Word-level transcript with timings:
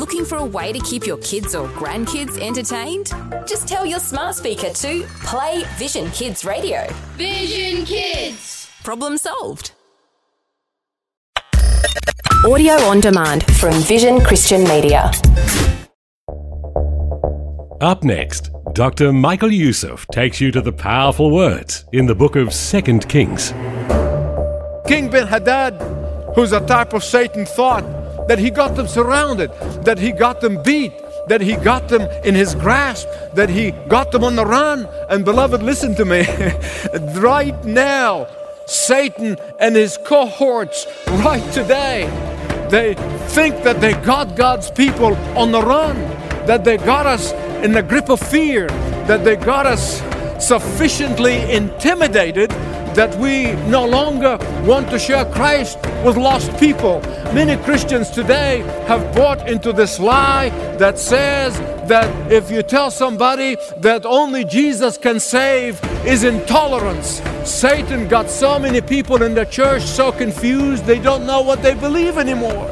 Looking 0.00 0.24
for 0.24 0.38
a 0.38 0.44
way 0.46 0.72
to 0.72 0.78
keep 0.78 1.06
your 1.06 1.18
kids 1.18 1.54
or 1.54 1.68
grandkids 1.68 2.40
entertained? 2.40 3.12
Just 3.46 3.68
tell 3.68 3.84
your 3.84 3.98
smart 4.00 4.34
speaker 4.34 4.70
to 4.70 5.02
play 5.24 5.62
Vision 5.76 6.10
Kids 6.12 6.42
Radio. 6.42 6.86
Vision 7.18 7.84
Kids. 7.84 8.70
Problem 8.82 9.18
solved. 9.18 9.72
Audio 12.46 12.72
on 12.76 13.00
demand 13.00 13.44
from 13.56 13.74
Vision 13.82 14.22
Christian 14.22 14.64
Media. 14.64 15.10
Up 17.82 18.02
next, 18.02 18.48
Dr. 18.72 19.12
Michael 19.12 19.52
Youssef 19.52 20.06
takes 20.10 20.40
you 20.40 20.50
to 20.50 20.62
the 20.62 20.72
powerful 20.72 21.30
words 21.30 21.84
in 21.92 22.06
the 22.06 22.14
book 22.14 22.36
of 22.36 22.54
2 22.54 23.00
Kings. 23.00 23.52
King 24.86 25.10
Ben 25.10 25.26
Hadad, 25.26 25.74
who's 26.34 26.52
a 26.52 26.66
type 26.66 26.94
of 26.94 27.04
Satan, 27.04 27.44
thought 27.44 27.84
that 28.28 28.38
he 28.38 28.50
got 28.50 28.76
them 28.76 28.86
surrounded, 28.86 29.50
that 29.84 29.98
he 29.98 30.12
got 30.12 30.40
them 30.40 30.62
beat, 30.62 30.92
that 31.28 31.40
he 31.40 31.56
got 31.56 31.88
them 31.88 32.02
in 32.24 32.34
his 32.34 32.54
grasp, 32.54 33.08
that 33.34 33.48
he 33.48 33.72
got 33.88 34.12
them 34.12 34.24
on 34.24 34.36
the 34.36 34.44
run. 34.44 34.88
And 35.08 35.24
beloved, 35.24 35.62
listen 35.62 35.94
to 35.96 36.04
me. 36.04 36.26
right 37.20 37.64
now, 37.64 38.26
Satan 38.66 39.36
and 39.58 39.74
his 39.76 39.98
cohorts, 40.04 40.86
right 41.08 41.52
today, 41.52 42.08
they 42.70 42.94
think 43.28 43.62
that 43.64 43.80
they 43.80 43.94
got 43.94 44.36
God's 44.36 44.70
people 44.70 45.16
on 45.36 45.50
the 45.50 45.60
run, 45.60 45.96
that 46.46 46.64
they 46.64 46.76
got 46.76 47.06
us 47.06 47.32
in 47.64 47.72
the 47.72 47.82
grip 47.82 48.08
of 48.08 48.20
fear, 48.20 48.68
that 49.06 49.24
they 49.24 49.36
got 49.36 49.66
us 49.66 50.00
sufficiently 50.44 51.50
intimidated 51.50 52.50
that 52.94 53.14
we 53.16 53.52
no 53.70 53.86
longer 53.86 54.38
want 54.64 54.90
to 54.90 54.98
share 54.98 55.24
Christ 55.26 55.78
with 56.04 56.16
lost 56.16 56.56
people. 56.58 57.00
Many 57.32 57.62
Christians 57.62 58.10
today 58.10 58.58
have 58.86 59.14
bought 59.14 59.48
into 59.48 59.72
this 59.72 59.98
lie 60.00 60.48
that 60.78 60.98
says 60.98 61.58
that 61.88 62.32
if 62.32 62.50
you 62.50 62.62
tell 62.62 62.90
somebody 62.90 63.56
that 63.78 64.04
only 64.04 64.44
Jesus 64.44 64.96
can 64.98 65.20
save 65.20 65.80
is 66.04 66.24
intolerance. 66.24 67.20
Satan 67.44 68.08
got 68.08 68.28
so 68.30 68.58
many 68.58 68.80
people 68.80 69.22
in 69.22 69.34
the 69.34 69.44
church 69.44 69.82
so 69.82 70.12
confused 70.12 70.84
they 70.84 70.98
don't 70.98 71.26
know 71.26 71.42
what 71.42 71.62
they 71.62 71.74
believe 71.74 72.18
anymore. 72.18 72.66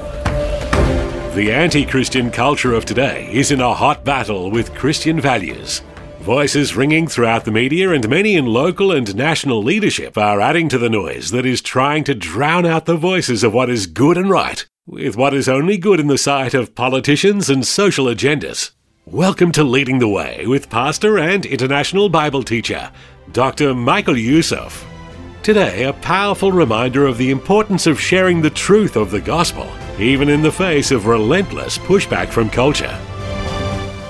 The 1.35 1.53
anti 1.53 1.85
Christian 1.85 2.31
culture 2.31 2.73
of 2.73 2.85
today 2.85 3.29
is 3.31 3.53
in 3.53 3.61
a 3.61 3.73
hot 3.73 4.03
battle 4.03 4.51
with 4.51 4.75
Christian 4.75 5.21
values. 5.21 5.83
Voices 6.29 6.77
ringing 6.77 7.09
throughout 7.09 7.47
the 7.47 7.51
media 7.51 7.91
and 7.91 8.07
many 8.07 8.37
in 8.37 8.45
local 8.45 8.93
and 8.93 9.17
national 9.17 9.63
leadership 9.63 10.19
are 10.19 10.43
adding 10.43 10.69
to 10.69 10.77
the 10.77 10.91
noise 10.91 11.31
that 11.31 11.47
is 11.47 11.63
trying 11.63 12.05
to 12.05 12.15
drown 12.15 12.67
out 12.67 12.85
the 12.85 12.99
voices 12.99 13.43
of 13.43 13.55
what 13.55 13.71
is 13.71 13.87
good 13.87 14.19
and 14.19 14.29
right 14.29 14.67
with 14.87 15.17
what 15.17 15.33
is 15.33 15.49
only 15.49 15.79
good 15.79 15.99
in 15.99 16.07
the 16.07 16.19
sight 16.19 16.53
of 16.53 16.75
politicians 16.75 17.49
and 17.49 17.67
social 17.67 18.05
agendas. 18.05 18.73
Welcome 19.07 19.53
to 19.53 19.65
Leading 19.65 20.01
the 20.01 20.09
Way 20.09 20.45
with 20.47 20.69
pastor 20.69 21.19
and 21.19 21.47
international 21.47 22.11
Bible 22.11 22.43
teacher, 22.43 22.93
Dr. 23.33 23.73
Michael 23.73 24.19
Youssef. 24.19 24.87
Today, 25.43 25.85
a 25.85 25.95
powerful 25.95 26.53
reminder 26.53 27.07
of 27.07 27.17
the 27.17 27.31
importance 27.31 27.87
of 27.87 27.99
sharing 27.99 28.43
the 28.43 28.51
truth 28.51 28.97
of 28.97 29.11
the 29.11 29.23
gospel, 29.23 29.67
even 29.99 30.29
in 30.29 30.43
the 30.43 30.53
face 30.53 30.91
of 30.91 31.07
relentless 31.07 31.79
pushback 31.79 32.29
from 32.29 32.51
culture. 32.51 33.01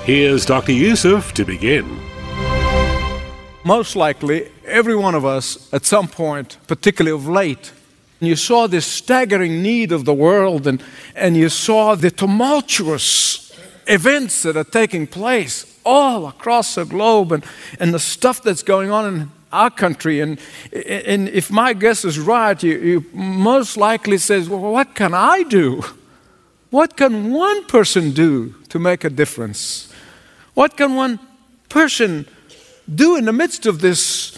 Here's 0.03 0.45
Dr. 0.45 0.73
Youssef 0.73 1.33
to 1.35 1.45
begin 1.45 2.08
most 3.69 3.95
likely 3.95 4.49
every 4.65 4.95
one 4.95 5.13
of 5.13 5.23
us 5.23 5.71
at 5.71 5.85
some 5.85 6.07
point, 6.07 6.57
particularly 6.65 7.15
of 7.15 7.27
late, 7.27 7.71
you 8.19 8.35
saw 8.35 8.65
this 8.65 8.87
staggering 8.87 9.61
need 9.61 9.91
of 9.91 10.05
the 10.05 10.13
world 10.13 10.65
and, 10.65 10.81
and 11.15 11.37
you 11.37 11.49
saw 11.49 11.93
the 11.93 12.09
tumultuous 12.09 13.55
events 13.85 14.41
that 14.41 14.57
are 14.57 14.63
taking 14.63 15.05
place 15.05 15.79
all 15.85 16.25
across 16.25 16.73
the 16.73 16.83
globe 16.83 17.31
and, 17.31 17.45
and 17.79 17.93
the 17.93 17.99
stuff 17.99 18.41
that's 18.41 18.63
going 18.63 18.89
on 18.89 19.13
in 19.13 19.31
our 19.51 19.69
country. 19.69 20.19
And, 20.19 20.39
and 20.73 21.29
if 21.29 21.51
my 21.51 21.73
guess 21.73 22.03
is 22.03 22.17
right, 22.17 22.61
you, 22.63 22.79
you 22.79 23.05
most 23.13 23.77
likely 23.77 24.17
says, 24.17 24.49
well, 24.49 24.61
what 24.61 24.95
can 24.95 25.13
I 25.13 25.43
do? 25.43 25.83
What 26.71 26.97
can 26.97 27.31
one 27.31 27.65
person 27.67 28.13
do 28.13 28.55
to 28.69 28.79
make 28.79 29.03
a 29.03 29.11
difference? 29.11 29.93
What 30.55 30.75
can 30.75 30.95
one 30.95 31.19
person 31.69 32.25
do 32.93 33.15
in 33.15 33.25
the 33.25 33.33
midst 33.33 33.65
of 33.65 33.81
this 33.81 34.37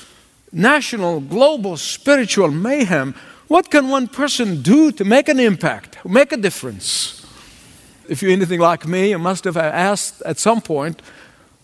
national, 0.51 1.21
global, 1.21 1.77
spiritual 1.77 2.49
mayhem? 2.49 3.15
What 3.47 3.69
can 3.69 3.89
one 3.89 4.07
person 4.07 4.61
do 4.61 4.91
to 4.93 5.03
make 5.03 5.29
an 5.29 5.39
impact, 5.39 5.97
make 6.05 6.31
a 6.31 6.37
difference? 6.37 7.25
If 8.07 8.21
you're 8.21 8.31
anything 8.31 8.59
like 8.59 8.87
me, 8.87 9.09
you 9.09 9.19
must 9.19 9.43
have 9.45 9.57
asked 9.57 10.21
at 10.23 10.39
some 10.39 10.61
point, 10.61 11.01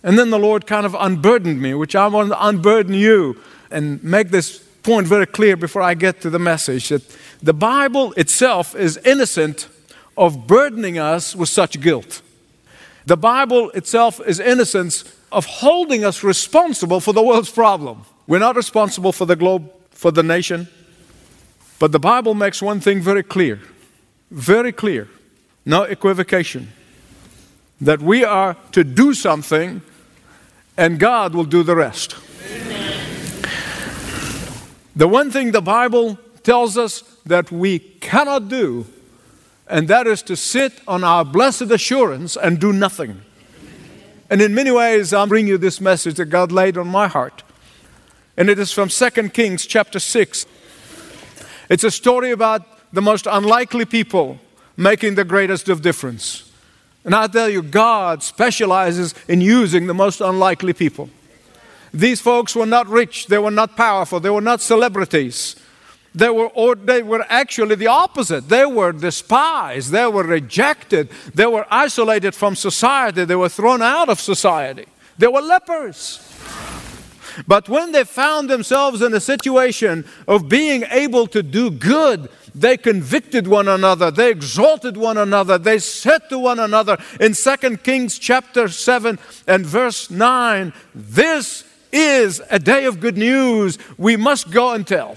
and 0.03 0.17
then 0.17 0.29
the 0.29 0.39
Lord 0.39 0.67
kind 0.67 0.85
of 0.85 0.95
unburdened 0.97 1.61
me, 1.61 1.73
which 1.73 1.95
I 1.95 2.07
want 2.07 2.29
to 2.29 2.45
unburden 2.45 2.93
you 2.93 3.41
and 3.71 4.03
make 4.03 4.29
this 4.29 4.59
point 4.83 5.07
very 5.07 5.25
clear 5.25 5.57
before 5.57 5.81
I 5.81 5.93
get 5.93 6.21
to 6.21 6.29
the 6.29 6.39
message 6.39 6.89
that 6.89 7.03
the 7.41 7.53
Bible 7.53 8.13
itself 8.13 8.75
is 8.75 8.97
innocent 8.97 9.67
of 10.17 10.47
burdening 10.47 10.97
us 10.97 11.35
with 11.35 11.49
such 11.49 11.79
guilt. 11.81 12.21
The 13.05 13.17
Bible 13.17 13.69
itself 13.71 14.21
is 14.25 14.39
innocent 14.39 15.03
of 15.31 15.45
holding 15.45 16.03
us 16.03 16.23
responsible 16.23 16.99
for 16.99 17.13
the 17.13 17.21
world's 17.21 17.49
problem. 17.49 18.05
We're 18.27 18.39
not 18.39 18.55
responsible 18.55 19.11
for 19.11 19.25
the 19.25 19.35
globe, 19.35 19.71
for 19.91 20.11
the 20.11 20.23
nation. 20.23 20.67
But 21.79 21.91
the 21.91 21.99
Bible 21.99 22.33
makes 22.33 22.61
one 22.61 22.79
thing 22.79 23.01
very 23.01 23.23
clear, 23.23 23.59
very 24.31 24.71
clear, 24.71 25.07
no 25.65 25.83
equivocation, 25.83 26.69
that 27.81 28.01
we 28.01 28.23
are 28.23 28.55
to 28.71 28.83
do 28.83 29.13
something 29.13 29.81
and 30.77 30.99
God 30.99 31.33
will 31.33 31.45
do 31.45 31.63
the 31.63 31.75
rest. 31.75 32.15
The 34.95 35.07
one 35.07 35.29
thing 35.29 35.51
the 35.51 35.61
Bible 35.61 36.17
tells 36.43 36.77
us 36.77 37.03
that 37.25 37.51
we 37.51 37.79
cannot 37.79 38.47
do, 38.47 38.85
and 39.67 39.87
that 39.89 40.07
is 40.07 40.23
to 40.23 40.35
sit 40.35 40.81
on 40.87 41.03
our 41.03 41.23
blessed 41.25 41.69
assurance 41.71 42.35
and 42.35 42.59
do 42.59 42.73
nothing. 42.73 43.21
And 44.29 44.41
in 44.41 44.53
many 44.53 44.71
ways, 44.71 45.13
I'm 45.13 45.29
bringing 45.29 45.47
you 45.47 45.57
this 45.57 45.79
message 45.79 46.15
that 46.15 46.25
God 46.25 46.51
laid 46.51 46.77
on 46.77 46.87
my 46.87 47.07
heart. 47.07 47.43
And 48.35 48.49
it 48.49 48.59
is 48.59 48.71
from 48.71 48.89
2 48.89 49.29
Kings 49.29 49.65
chapter 49.65 49.99
6. 49.99 50.45
It's 51.69 51.83
a 51.83 51.91
story 51.91 52.31
about 52.31 52.93
the 52.93 53.01
most 53.01 53.25
unlikely 53.25 53.85
people 53.85 54.39
making 54.75 55.15
the 55.15 55.23
greatest 55.23 55.69
of 55.69 55.81
difference. 55.81 56.51
And 57.03 57.15
I 57.15 57.27
tell 57.27 57.49
you, 57.49 57.61
God 57.61 58.21
specializes 58.21 59.15
in 59.27 59.41
using 59.41 59.87
the 59.87 59.93
most 59.93 60.21
unlikely 60.21 60.73
people. 60.73 61.09
These 61.93 62.21
folks 62.21 62.55
were 62.55 62.65
not 62.65 62.87
rich, 62.87 63.27
they 63.27 63.37
were 63.37 63.51
not 63.51 63.77
powerful, 63.77 64.19
they 64.19 64.29
were 64.29 64.41
not 64.41 64.61
celebrities. 64.61 65.55
They 66.17 66.29
were, 66.29 66.47
or 66.47 66.73
they 66.73 67.03
were 67.03 67.23
actually 67.29 67.75
the 67.75 67.87
opposite. 67.87 68.49
They 68.49 68.65
were 68.65 68.91
despised. 68.91 69.91
They 69.91 70.07
were 70.07 70.23
rejected. 70.23 71.09
They 71.35 71.45
were 71.45 71.67
isolated 71.69 72.33
from 72.33 72.55
society. 72.55 73.23
They 73.23 73.35
were 73.35 73.49
thrown 73.49 73.83
out 73.83 74.09
of 74.09 74.19
society. 74.19 74.87
They 75.19 75.27
were 75.27 75.41
lepers. 75.41 76.23
But 77.45 77.69
when 77.69 77.91
they 77.91 78.03
found 78.03 78.49
themselves 78.49 79.03
in 79.03 79.13
a 79.13 79.19
situation 79.19 80.05
of 80.27 80.49
being 80.49 80.85
able 80.89 81.27
to 81.27 81.43
do 81.43 81.69
good, 81.69 82.29
they 82.55 82.77
convicted 82.77 83.47
one 83.47 83.67
another, 83.67 84.09
they 84.09 84.31
exalted 84.31 84.97
one 84.97 85.17
another, 85.19 85.59
they 85.59 85.77
said 85.77 86.27
to 86.29 86.39
one 86.39 86.57
another 86.57 86.97
in 87.19 87.33
2 87.33 87.77
Kings 87.77 88.17
chapter 88.17 88.69
7 88.69 89.19
and 89.45 89.63
verse 89.63 90.09
9, 90.09 90.73
This 90.95 91.63
is 91.91 92.41
a 92.49 92.57
day 92.57 92.85
of 92.85 92.99
good 92.99 93.17
news. 93.17 93.77
We 93.99 94.17
must 94.17 94.49
go 94.49 94.71
and 94.71 94.87
tell. 94.87 95.15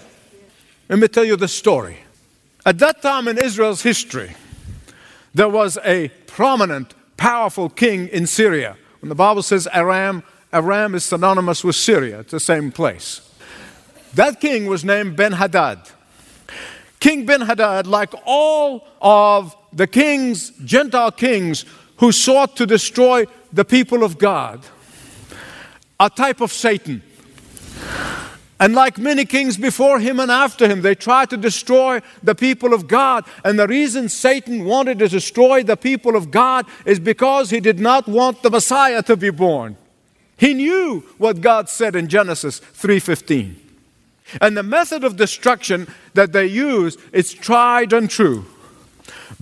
Let 0.90 0.98
me 0.98 1.06
tell 1.06 1.22
you 1.22 1.36
the 1.36 1.46
story. 1.46 1.98
At 2.66 2.80
that 2.80 3.00
time 3.00 3.28
in 3.28 3.38
Israel's 3.38 3.82
history, 3.82 4.34
there 5.32 5.48
was 5.48 5.78
a 5.84 6.08
prominent, 6.26 6.94
powerful 7.16 7.68
king 7.68 8.08
in 8.08 8.26
Syria. 8.26 8.76
When 8.98 9.08
the 9.08 9.14
Bible 9.14 9.44
says 9.44 9.68
Aram, 9.72 10.24
Aram 10.52 10.96
is 10.96 11.04
synonymous 11.04 11.62
with 11.62 11.76
Syria, 11.76 12.18
it's 12.18 12.32
the 12.32 12.40
same 12.40 12.72
place. 12.72 13.20
That 14.14 14.40
king 14.40 14.66
was 14.66 14.84
named 14.84 15.14
Ben 15.14 15.30
Hadad. 15.30 15.78
King 16.98 17.24
Ben 17.24 17.42
Hadad, 17.42 17.86
like 17.86 18.12
all 18.26 18.88
of 19.00 19.54
the 19.72 19.86
kings, 19.86 20.50
Gentile 20.64 21.12
kings, 21.12 21.66
who 21.98 22.10
sought 22.10 22.56
to 22.56 22.66
destroy 22.66 23.26
the 23.52 23.64
people 23.64 24.02
of 24.02 24.18
God, 24.18 24.66
a 26.00 26.10
type 26.10 26.40
of 26.40 26.52
Satan. 26.52 27.04
And 28.60 28.74
like 28.74 28.98
many 28.98 29.24
kings 29.24 29.56
before 29.56 30.00
him 30.00 30.20
and 30.20 30.30
after 30.30 30.68
him, 30.68 30.82
they 30.82 30.94
tried 30.94 31.30
to 31.30 31.38
destroy 31.38 32.02
the 32.22 32.34
people 32.34 32.74
of 32.74 32.86
God. 32.86 33.24
And 33.42 33.58
the 33.58 33.66
reason 33.66 34.10
Satan 34.10 34.66
wanted 34.66 34.98
to 34.98 35.08
destroy 35.08 35.62
the 35.62 35.78
people 35.78 36.14
of 36.14 36.30
God 36.30 36.66
is 36.84 37.00
because 37.00 37.48
he 37.48 37.60
did 37.60 37.80
not 37.80 38.06
want 38.06 38.42
the 38.42 38.50
Messiah 38.50 39.02
to 39.04 39.16
be 39.16 39.30
born. 39.30 39.78
He 40.36 40.52
knew 40.52 41.04
what 41.16 41.40
God 41.40 41.70
said 41.70 41.96
in 41.96 42.06
Genesis 42.08 42.60
3:15. 42.74 43.56
And 44.42 44.54
the 44.54 44.62
method 44.62 45.04
of 45.04 45.16
destruction 45.16 45.88
that 46.12 46.32
they 46.32 46.46
use 46.46 46.98
is 47.12 47.32
tried 47.32 47.94
and 47.94 48.10
true. 48.10 48.44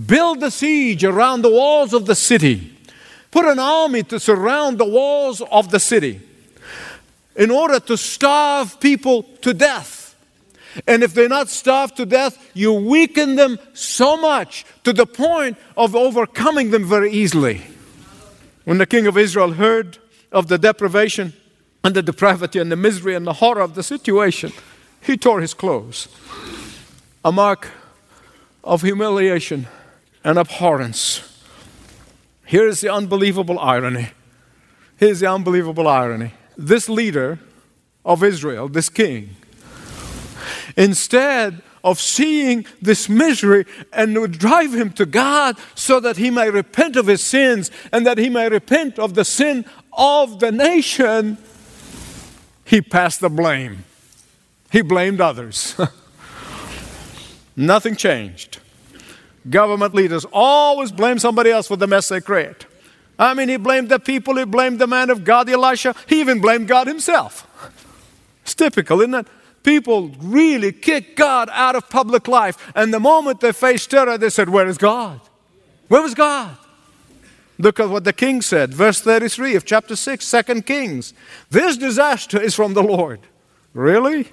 build 0.07 0.39
the 0.39 0.51
siege 0.51 1.03
around 1.03 1.43
the 1.43 1.51
walls 1.51 1.93
of 1.93 2.07
the 2.07 2.15
city, 2.15 2.73
put 3.33 3.45
an 3.45 3.59
army 3.59 4.05
to 4.05 4.21
surround 4.21 4.79
the 4.79 4.85
walls 4.85 5.41
of 5.51 5.73
the 5.73 5.81
city 5.81 6.21
in 7.39 7.51
order 7.53 7.79
to 7.79 7.97
starve 7.97 8.79
people 8.81 9.23
to 9.41 9.55
death. 9.55 10.17
And 10.87 11.03
if 11.03 11.15
they're 11.15 11.29
not 11.29 11.49
starved 11.49 11.97
to 11.97 12.05
death, 12.05 12.37
you 12.53 12.73
weaken 12.73 13.37
them 13.37 13.59
so 13.73 14.17
much 14.17 14.67
to 14.85 14.93
the 14.93 15.07
point 15.07 15.57
of 15.77 15.97
overcoming 15.97 16.73
them 16.73 16.85
very 16.85 17.11
easily. 17.11 17.63
When 18.65 18.79
the 18.79 18.87
king 18.87 19.07
of 19.07 19.17
Israel 19.17 19.53
heard 19.53 19.99
of 20.31 20.49
the 20.49 20.59
deprivation 20.59 21.33
and 21.83 21.95
the 21.95 22.03
depravity 22.03 22.59
and 22.59 22.71
the 22.71 22.77
misery 22.77 23.15
and 23.15 23.27
the 23.27 23.35
horror 23.35 23.63
of 23.63 23.75
the 23.75 23.83
situation, 23.83 24.53
he 25.01 25.17
tore 25.17 25.41
his 25.41 25.55
clothes. 25.55 26.09
A 27.25 27.33
mark 27.33 27.69
of 28.65 28.83
humiliation 28.83 29.69
and 30.25 30.39
abhorrence. 30.39 31.23
Here 32.45 32.67
is 32.67 32.81
the 32.81 32.93
unbelievable 32.93 33.59
irony. 33.59 34.09
Here's 34.97 35.21
the 35.21 35.31
unbelievable 35.31 35.87
irony. 35.87 36.33
This 36.59 36.89
leader 36.89 37.39
of 38.05 38.25
Israel, 38.25 38.69
this 38.69 38.89
king, 38.89 39.37
instead 40.77 41.63
of 41.85 42.01
seeing 42.01 42.67
this 42.83 43.09
misery 43.09 43.65
and 43.93 44.19
would 44.19 44.33
drive 44.33 44.75
him 44.75 44.91
to 44.91 45.07
God 45.07 45.57
so 45.75 46.01
that 46.01 46.17
he 46.17 46.31
may 46.31 46.51
repent 46.51 46.97
of 46.97 47.07
his 47.07 47.23
sins 47.23 47.71
and 47.93 48.05
that 48.07 48.19
he 48.19 48.29
may 48.29 48.49
repent 48.49 48.99
of 48.99 49.15
the 49.15 49.25
sin 49.25 49.65
of 49.93 50.41
the 50.41 50.53
nation, 50.53 51.39
he 52.65 52.81
passed 52.81 53.21
the 53.21 53.31
blame. 53.31 53.85
He 54.71 54.83
blamed 54.83 55.21
others. 55.21 55.81
Nothing 57.57 57.97
changed. 57.97 58.59
Government 59.49 59.95
leaders 59.95 60.27
always 60.33 60.93
blame 60.93 61.19
somebody 61.19 61.51
else 61.51 61.69
for 61.69 61.77
the 61.77 61.87
mess 61.87 62.09
they 62.09 62.21
create. 62.21 62.67
I 63.19 63.35
mean, 63.35 63.49
he 63.49 63.57
blamed 63.57 63.89
the 63.89 63.99
people, 63.99 64.37
he 64.37 64.45
blamed 64.45 64.79
the 64.79 64.87
man 64.87 65.11
of 65.11 65.25
God, 65.25 65.49
Elisha, 65.49 65.95
he 66.07 66.21
even 66.21 66.41
blamed 66.41 66.69
God 66.69 66.87
himself. 66.87 67.47
It's 68.43 68.55
typical, 68.55 69.01
isn't 69.01 69.15
it? 69.15 69.27
People 69.65 70.11
really 70.21 70.73
kick 70.73 71.17
God 71.17 71.51
out 71.53 71.75
of 71.75 71.91
public 71.91 72.29
life, 72.29 72.71
and 72.75 72.95
the 72.95 73.01
moment 73.01 73.41
they 73.41 73.53
faced 73.53 73.91
terror, 73.91 74.17
they 74.17 74.31
said, 74.31 74.49
Where 74.49 74.67
is 74.67 74.79
God? 74.79 75.21
Where 75.89 76.01
was 76.01 76.15
God? 76.15 76.57
Look 77.59 77.81
at 77.81 77.89
what 77.89 78.05
the 78.05 78.13
king 78.13 78.41
said, 78.41 78.73
verse 78.73 79.01
33 79.01 79.57
of 79.57 79.65
chapter 79.65 79.97
6, 79.97 80.31
2 80.31 80.63
Kings. 80.63 81.13
This 81.51 81.77
disaster 81.77 82.41
is 82.41 82.55
from 82.55 82.75
the 82.75 82.83
Lord. 82.85 83.21
Really? 83.75 84.29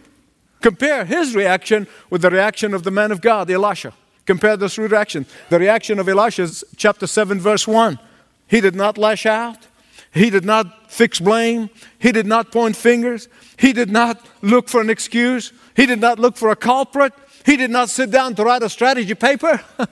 Compare 0.62 1.06
his 1.06 1.36
reaction 1.36 1.88
with 2.10 2.22
the 2.22 2.30
reaction 2.30 2.74
of 2.74 2.84
the 2.84 2.92
man 2.92 3.12
of 3.12 3.22
God, 3.22 3.50
Elisha. 3.50 3.94
Compare 4.26 4.58
those 4.58 4.76
two 4.76 4.88
reactions. 4.88 5.28
The 5.50 5.60
reaction 5.60 6.00
of 6.00 6.08
Elisha 6.08 6.44
is 6.44 6.64
chapter 6.78 7.08
7, 7.08 7.40
verse 7.40 7.68
1. 7.68 8.00
He 8.48 8.62
did 8.62 8.76
not 8.76 8.98
lash 8.98 9.26
out. 9.26 9.68
He 10.12 10.30
did 10.30 10.46
not 10.46 10.92
fix 10.92 11.20
blame. 11.20 11.70
He 12.00 12.12
did 12.12 12.26
not 12.26 12.52
point 12.52 12.76
fingers. 12.76 13.28
He 13.58 13.74
did 13.74 13.92
not 13.92 14.26
look 14.42 14.70
for 14.70 14.82
an 14.82 14.90
excuse. 14.90 15.52
He 15.76 15.86
did 15.86 16.00
not 16.00 16.20
look 16.20 16.38
for 16.38 16.50
a 16.50 16.56
culprit. 16.56 17.14
He 17.46 17.58
did 17.58 17.70
not 17.70 17.90
sit 17.90 18.12
down 18.12 18.36
to 18.36 18.44
write 18.44 18.64
a 18.64 18.70
strategy 18.70 19.14
paper. 19.14 19.62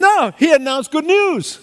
no, 0.00 0.32
he 0.38 0.52
announced 0.52 0.90
good 0.90 1.04
news. 1.04 1.60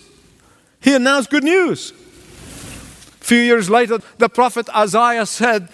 He 0.79 0.93
announced 0.93 1.29
good 1.29 1.43
news. 1.43 1.91
A 1.91 3.25
few 3.25 3.39
years 3.39 3.69
later, 3.69 3.99
the 4.19 4.29
prophet 4.29 4.69
Isaiah 4.69 5.25
said, 5.25 5.69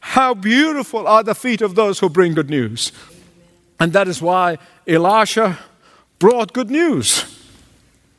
How 0.00 0.34
beautiful 0.34 1.06
are 1.06 1.22
the 1.22 1.34
feet 1.34 1.60
of 1.60 1.74
those 1.74 1.98
who 1.98 2.08
bring 2.08 2.34
good 2.34 2.48
news. 2.48 2.92
And 3.80 3.92
that 3.92 4.08
is 4.08 4.22
why 4.22 4.58
Elisha 4.86 5.58
brought 6.18 6.52
good 6.52 6.70
news. 6.70 7.24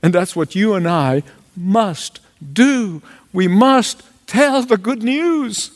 And 0.03 0.13
that's 0.13 0.35
what 0.35 0.53
you 0.53 0.75
and 0.75 0.87
I 0.87 1.23
must 1.55 2.19
do. 2.53 3.01
We 3.33 3.47
must 3.47 4.03
tell 4.27 4.63
the 4.63 4.77
good 4.77 5.03
news. 5.03 5.71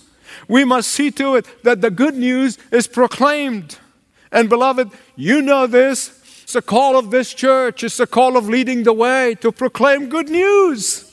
We 0.47 0.63
must 0.65 0.89
see 0.89 1.11
to 1.11 1.35
it 1.35 1.45
that 1.63 1.81
the 1.81 1.91
good 1.91 2.15
news 2.15 2.57
is 2.71 2.87
proclaimed. 2.87 3.77
And 4.31 4.49
beloved, 4.49 4.89
you 5.15 5.41
know 5.41 5.67
this. 5.67 6.15
It's 6.43 6.53
the 6.53 6.61
call 6.61 6.97
of 6.97 7.11
this 7.11 7.33
church, 7.33 7.83
it's 7.83 7.97
the 7.97 8.07
call 8.07 8.35
of 8.35 8.49
leading 8.49 8.83
the 8.83 8.93
way 8.93 9.35
to 9.35 9.51
proclaim 9.51 10.09
good 10.09 10.29
news 10.29 11.08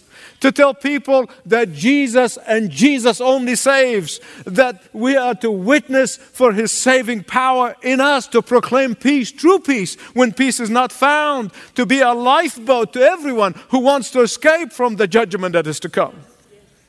to 0.47 0.53
tell 0.53 0.73
people 0.73 1.29
that 1.45 1.73
Jesus 1.73 2.37
and 2.47 2.71
Jesus 2.71 3.21
only 3.21 3.57
saves, 3.57 4.21
that 4.45 4.81
we 4.93 5.17
are 5.17 5.35
to 5.35 5.51
witness 5.51 6.17
for 6.17 6.53
his 6.53 6.71
saving 6.71 7.25
power 7.25 7.75
in 7.83 8.01
us, 8.01 8.29
to 8.29 8.41
proclaim 8.41 8.95
peace, 8.95 9.33
true 9.33 9.59
peace, 9.59 9.97
when 10.15 10.33
peace 10.33 10.61
is 10.61 10.71
not 10.71 10.93
found, 10.93 11.51
to 11.75 11.85
be 11.85 11.99
a 11.99 12.13
lifeboat 12.13 12.93
to 12.93 13.01
everyone 13.01 13.55
who 13.71 13.81
wants 13.81 14.13
to 14.13 14.21
escape 14.21 14.73
from 14.73 14.95
the 14.95 15.09
judgment 15.09 15.55
that 15.55 15.67
is 15.67 15.81
to 15.81 15.89
come. 15.89 16.15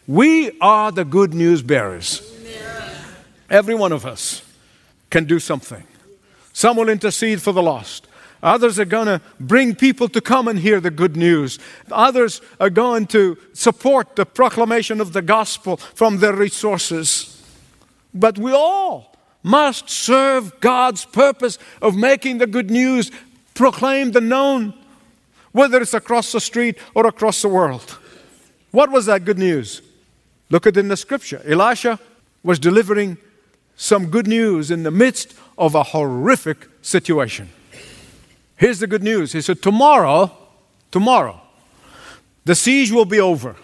We 0.05 0.51
are 0.61 0.91
the 0.91 1.03
good 1.03 1.33
news 1.33 1.63
bearers. 1.63 2.21
Every 3.49 3.73
one 3.73 3.91
of 3.91 4.05
us 4.05 4.43
can 5.09 5.25
do 5.25 5.39
something. 5.39 5.83
Some 6.53 6.77
will 6.77 6.89
intercede 6.89 7.41
for 7.41 7.53
the 7.53 7.63
lost. 7.63 8.06
Others 8.43 8.79
are 8.79 8.85
going 8.85 9.07
to 9.07 9.21
bring 9.39 9.75
people 9.75 10.07
to 10.09 10.21
come 10.21 10.47
and 10.47 10.59
hear 10.59 10.79
the 10.79 10.91
good 10.91 11.15
news. 11.15 11.59
Others 11.91 12.41
are 12.59 12.69
going 12.69 13.07
to 13.07 13.37
support 13.53 14.15
the 14.15 14.25
proclamation 14.25 15.01
of 15.01 15.13
the 15.13 15.21
gospel 15.21 15.77
from 15.77 16.19
their 16.19 16.33
resources. 16.33 17.41
But 18.13 18.37
we 18.37 18.51
all 18.51 19.15
must 19.43 19.89
serve 19.89 20.59
God's 20.59 21.05
purpose 21.05 21.57
of 21.81 21.95
making 21.95 22.37
the 22.37 22.47
good 22.47 22.69
news 22.69 23.11
proclaimed 23.53 24.15
and 24.15 24.29
known, 24.29 24.73
whether 25.51 25.81
it's 25.81 25.93
across 25.93 26.31
the 26.31 26.39
street 26.39 26.77
or 26.93 27.07
across 27.07 27.41
the 27.41 27.47
world. 27.47 27.97
What 28.71 28.91
was 28.91 29.07
that 29.07 29.25
good 29.25 29.39
news? 29.39 29.81
Look 30.49 30.67
at 30.67 30.77
it 30.77 30.79
in 30.79 30.87
the 30.87 30.97
scripture. 30.97 31.41
Elisha 31.45 31.99
was 32.43 32.59
delivering 32.59 33.17
some 33.75 34.07
good 34.07 34.27
news 34.27 34.71
in 34.71 34.83
the 34.83 34.91
midst 34.91 35.35
of 35.57 35.75
a 35.75 35.83
horrific 35.83 36.67
situation. 36.81 37.49
Here's 38.57 38.79
the 38.79 38.87
good 38.87 39.03
news. 39.03 39.31
He 39.31 39.41
said, 39.41 39.61
Tomorrow, 39.61 40.35
tomorrow, 40.91 41.39
the 42.43 42.55
siege 42.55 42.91
will 42.91 43.05
be 43.05 43.19
over. 43.19 43.55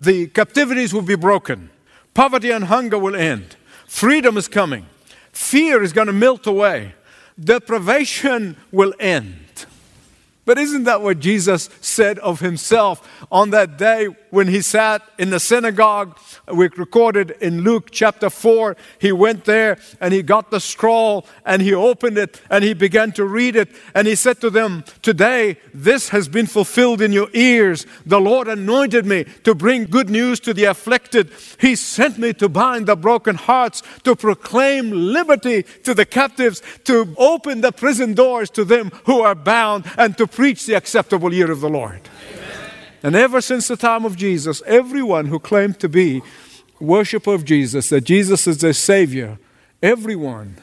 The 0.00 0.26
captivities 0.28 0.94
will 0.94 1.02
be 1.02 1.16
broken. 1.16 1.70
Poverty 2.14 2.50
and 2.50 2.64
hunger 2.64 2.98
will 2.98 3.14
end. 3.14 3.56
Freedom 3.86 4.36
is 4.36 4.48
coming. 4.48 4.86
Fear 5.32 5.82
is 5.82 5.92
going 5.92 6.06
to 6.06 6.12
melt 6.12 6.46
away. 6.46 6.94
Deprivation 7.38 8.56
will 8.72 8.94
end. 8.98 9.66
But 10.44 10.58
isn't 10.58 10.84
that 10.84 11.02
what 11.02 11.20
Jesus 11.20 11.68
said 11.80 12.18
of 12.20 12.40
himself 12.40 13.26
on 13.30 13.50
that 13.50 13.76
day 13.76 14.08
when 14.30 14.48
he 14.48 14.60
sat 14.62 15.02
in 15.18 15.30
the 15.30 15.40
synagogue? 15.40 16.18
We 16.52 16.68
recorded 16.68 17.32
in 17.40 17.62
Luke 17.62 17.90
chapter 17.90 18.30
4. 18.30 18.76
He 18.98 19.12
went 19.12 19.44
there 19.44 19.78
and 20.00 20.14
he 20.14 20.22
got 20.22 20.50
the 20.50 20.60
scroll 20.60 21.26
and 21.44 21.62
he 21.62 21.74
opened 21.74 22.18
it 22.18 22.40
and 22.50 22.64
he 22.64 22.74
began 22.74 23.12
to 23.12 23.24
read 23.24 23.56
it. 23.56 23.68
And 23.94 24.06
he 24.06 24.14
said 24.14 24.40
to 24.40 24.50
them, 24.50 24.84
Today 25.02 25.58
this 25.74 26.10
has 26.10 26.28
been 26.28 26.46
fulfilled 26.46 27.02
in 27.02 27.12
your 27.12 27.28
ears. 27.32 27.86
The 28.06 28.20
Lord 28.20 28.48
anointed 28.48 29.06
me 29.06 29.24
to 29.44 29.54
bring 29.54 29.84
good 29.84 30.10
news 30.10 30.40
to 30.40 30.54
the 30.54 30.64
afflicted. 30.64 31.30
He 31.60 31.76
sent 31.76 32.18
me 32.18 32.32
to 32.34 32.48
bind 32.48 32.86
the 32.86 32.96
broken 32.96 33.36
hearts, 33.36 33.82
to 34.04 34.16
proclaim 34.16 34.90
liberty 34.90 35.62
to 35.84 35.94
the 35.94 36.06
captives, 36.06 36.62
to 36.84 37.14
open 37.18 37.60
the 37.60 37.72
prison 37.72 38.14
doors 38.14 38.50
to 38.50 38.64
them 38.64 38.90
who 39.04 39.20
are 39.20 39.34
bound, 39.34 39.84
and 39.96 40.16
to 40.18 40.26
preach 40.26 40.66
the 40.66 40.74
acceptable 40.74 41.32
year 41.32 41.50
of 41.50 41.60
the 41.60 41.68
Lord. 41.68 42.00
Amen. 42.30 42.39
And 43.02 43.16
ever 43.16 43.40
since 43.40 43.68
the 43.68 43.76
time 43.76 44.04
of 44.04 44.16
Jesus, 44.16 44.62
everyone 44.66 45.26
who 45.26 45.38
claimed 45.38 45.80
to 45.80 45.88
be 45.88 46.22
worshiper 46.78 47.34
of 47.34 47.44
Jesus, 47.44 47.88
that 47.88 48.02
Jesus 48.02 48.46
is 48.46 48.58
their 48.58 48.72
Savior, 48.72 49.38
everyone 49.82 50.56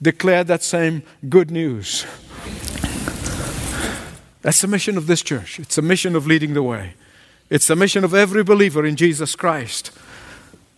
declared 0.00 0.46
that 0.48 0.62
same 0.62 1.02
good 1.28 1.50
news. 1.50 2.06
That's 4.42 4.60
the 4.60 4.68
mission 4.68 4.96
of 4.96 5.06
this 5.06 5.22
church. 5.22 5.58
It's 5.58 5.76
the 5.76 5.82
mission 5.82 6.14
of 6.14 6.26
leading 6.26 6.54
the 6.54 6.62
way. 6.62 6.94
It's 7.50 7.66
the 7.66 7.76
mission 7.76 8.04
of 8.04 8.14
every 8.14 8.44
believer 8.44 8.84
in 8.84 8.96
Jesus 8.96 9.34
Christ. 9.34 9.90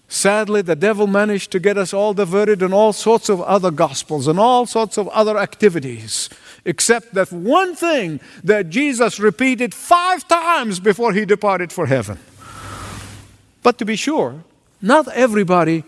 Sadly, 0.08 0.62
the 0.62 0.76
devil 0.76 1.06
managed 1.06 1.50
to 1.50 1.58
get 1.58 1.76
us 1.76 1.92
all 1.92 2.14
diverted 2.14 2.62
in 2.62 2.72
all 2.72 2.92
sorts 2.92 3.28
of 3.28 3.40
other 3.42 3.72
gospels 3.72 4.28
and 4.28 4.38
all 4.38 4.66
sorts 4.66 4.96
of 4.96 5.08
other 5.08 5.36
activities 5.36 6.30
except 6.66 7.14
that 7.14 7.32
one 7.32 7.74
thing 7.74 8.20
that 8.44 8.68
Jesus 8.68 9.18
repeated 9.18 9.72
five 9.72 10.26
times 10.28 10.80
before 10.80 11.12
he 11.12 11.24
departed 11.24 11.72
for 11.72 11.86
heaven. 11.86 12.18
But 13.62 13.78
to 13.78 13.84
be 13.84 13.96
sure, 13.96 14.42
not 14.82 15.08
everybody 15.08 15.84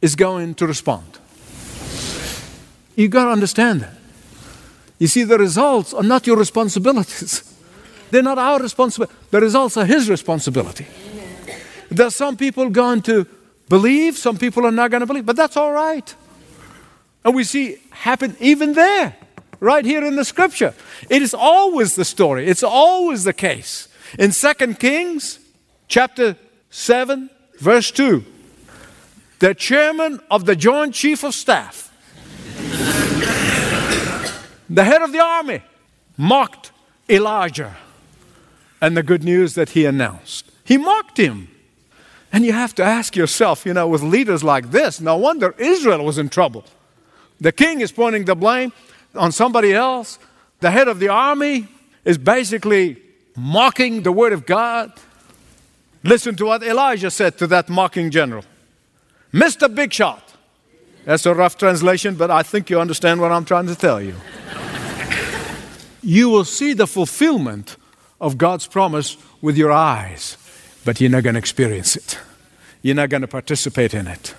is 0.00 0.14
going 0.14 0.54
to 0.54 0.66
respond. 0.66 1.18
You 2.94 3.08
got 3.08 3.24
to 3.24 3.30
understand 3.30 3.80
that. 3.80 3.94
You 4.98 5.08
see, 5.08 5.24
the 5.24 5.38
results 5.38 5.94
are 5.94 6.02
not 6.02 6.26
your 6.26 6.36
responsibilities. 6.36 7.42
They're 8.10 8.22
not 8.22 8.38
our 8.38 8.60
responsibility. 8.60 9.14
The 9.30 9.40
results 9.40 9.76
are 9.78 9.86
His 9.86 10.10
responsibility. 10.10 10.86
There's 11.90 12.14
some 12.14 12.36
people 12.36 12.68
going 12.68 13.02
to 13.02 13.26
believe, 13.68 14.18
some 14.18 14.36
people 14.36 14.66
are 14.66 14.72
not 14.72 14.90
going 14.90 15.00
to 15.00 15.06
believe, 15.06 15.24
but 15.24 15.36
that's 15.36 15.56
all 15.56 15.72
right. 15.72 16.14
And 17.24 17.34
we 17.34 17.44
see 17.44 17.78
happen 17.90 18.36
even 18.40 18.74
there 18.74 19.16
right 19.60 19.84
here 19.84 20.04
in 20.04 20.16
the 20.16 20.24
scripture. 20.24 20.74
It 21.08 21.22
is 21.22 21.34
always 21.34 21.94
the 21.94 22.04
story, 22.04 22.46
it's 22.46 22.62
always 22.62 23.24
the 23.24 23.32
case. 23.32 23.88
In 24.18 24.32
2 24.32 24.74
Kings 24.74 25.38
chapter 25.86 26.36
7, 26.70 27.30
verse 27.58 27.90
2, 27.90 28.24
the 29.38 29.54
chairman 29.54 30.20
of 30.30 30.46
the 30.46 30.56
Joint 30.56 30.94
Chief 30.94 31.22
of 31.22 31.34
Staff, 31.34 31.86
the 34.68 34.84
head 34.84 35.02
of 35.02 35.12
the 35.12 35.20
army, 35.20 35.62
mocked 36.16 36.72
Elijah 37.08 37.76
and 38.80 38.96
the 38.96 39.02
good 39.02 39.22
news 39.22 39.54
that 39.54 39.70
he 39.70 39.84
announced. 39.84 40.50
He 40.64 40.76
mocked 40.76 41.18
him. 41.18 41.48
And 42.32 42.44
you 42.44 42.52
have 42.52 42.74
to 42.76 42.84
ask 42.84 43.16
yourself, 43.16 43.66
you 43.66 43.74
know, 43.74 43.88
with 43.88 44.02
leaders 44.02 44.44
like 44.44 44.70
this, 44.70 45.00
no 45.00 45.16
wonder 45.16 45.54
Israel 45.58 46.04
was 46.04 46.16
in 46.16 46.28
trouble. 46.28 46.64
The 47.40 47.50
king 47.50 47.80
is 47.80 47.90
pointing 47.90 48.24
the 48.24 48.36
blame 48.36 48.72
on 49.14 49.32
somebody 49.32 49.72
else. 49.72 50.18
The 50.60 50.70
head 50.70 50.88
of 50.88 51.00
the 51.00 51.08
army 51.08 51.68
is 52.04 52.18
basically 52.18 53.02
mocking 53.36 54.02
the 54.02 54.12
word 54.12 54.32
of 54.32 54.46
God. 54.46 54.92
Listen 56.02 56.34
to 56.36 56.46
what 56.46 56.62
Elijah 56.62 57.10
said 57.10 57.38
to 57.38 57.46
that 57.48 57.68
mocking 57.68 58.10
general 58.10 58.44
Mr. 59.32 59.72
Big 59.72 59.92
Shot. 59.92 60.26
That's 61.04 61.24
a 61.24 61.34
rough 61.34 61.56
translation, 61.56 62.14
but 62.14 62.30
I 62.30 62.42
think 62.42 62.68
you 62.68 62.80
understand 62.80 63.20
what 63.20 63.32
I'm 63.32 63.44
trying 63.44 63.66
to 63.66 63.74
tell 63.74 64.00
you. 64.00 64.14
you 66.02 66.28
will 66.28 66.44
see 66.44 66.72
the 66.72 66.86
fulfillment 66.86 67.76
of 68.20 68.36
God's 68.36 68.66
promise 68.66 69.16
with 69.40 69.56
your 69.56 69.72
eyes, 69.72 70.36
but 70.84 71.00
you're 71.00 71.10
not 71.10 71.22
going 71.22 71.34
to 71.34 71.38
experience 71.38 71.96
it. 71.96 72.18
You're 72.82 72.96
not 72.96 73.08
going 73.08 73.22
to 73.22 73.28
participate 73.28 73.94
in 73.94 74.06
it. 74.06 74.34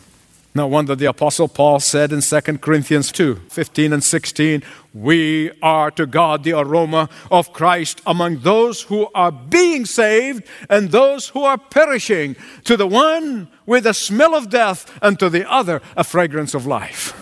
No 0.54 0.68
wonder 0.68 0.96
the 0.96 1.06
Apostle 1.06 1.48
Paul 1.48 1.80
said 1.80 2.12
in 2.12 2.20
2 2.20 2.42
Corinthians 2.58 3.10
2 3.14 3.36
15 3.48 3.94
and 3.94 4.04
16, 4.04 4.64
We 4.94 5.50
are 5.62 5.92
to 5.92 6.06
God 6.06 6.44
the 6.44 6.60
aroma 6.60 7.08
of 7.32 7.54
Christ 7.54 8.02
among 8.06 8.40
those 8.40 8.82
who 8.82 9.08
are 9.16 9.32
being 9.32 9.86
saved 9.86 10.44
and 10.70 10.92
those 10.92 11.30
who 11.30 11.46
are 11.46 11.58
perishing. 11.58 12.36
To 12.66 12.76
the 12.76 12.88
one 12.88 13.48
with 13.66 13.88
a 13.88 13.94
smell 13.94 14.36
of 14.36 14.50
death, 14.50 14.92
and 15.02 15.18
to 15.20 15.30
the 15.30 15.50
other 15.50 15.82
a 15.96 16.04
fragrance 16.04 16.54
of 16.54 16.66
life. 16.66 17.16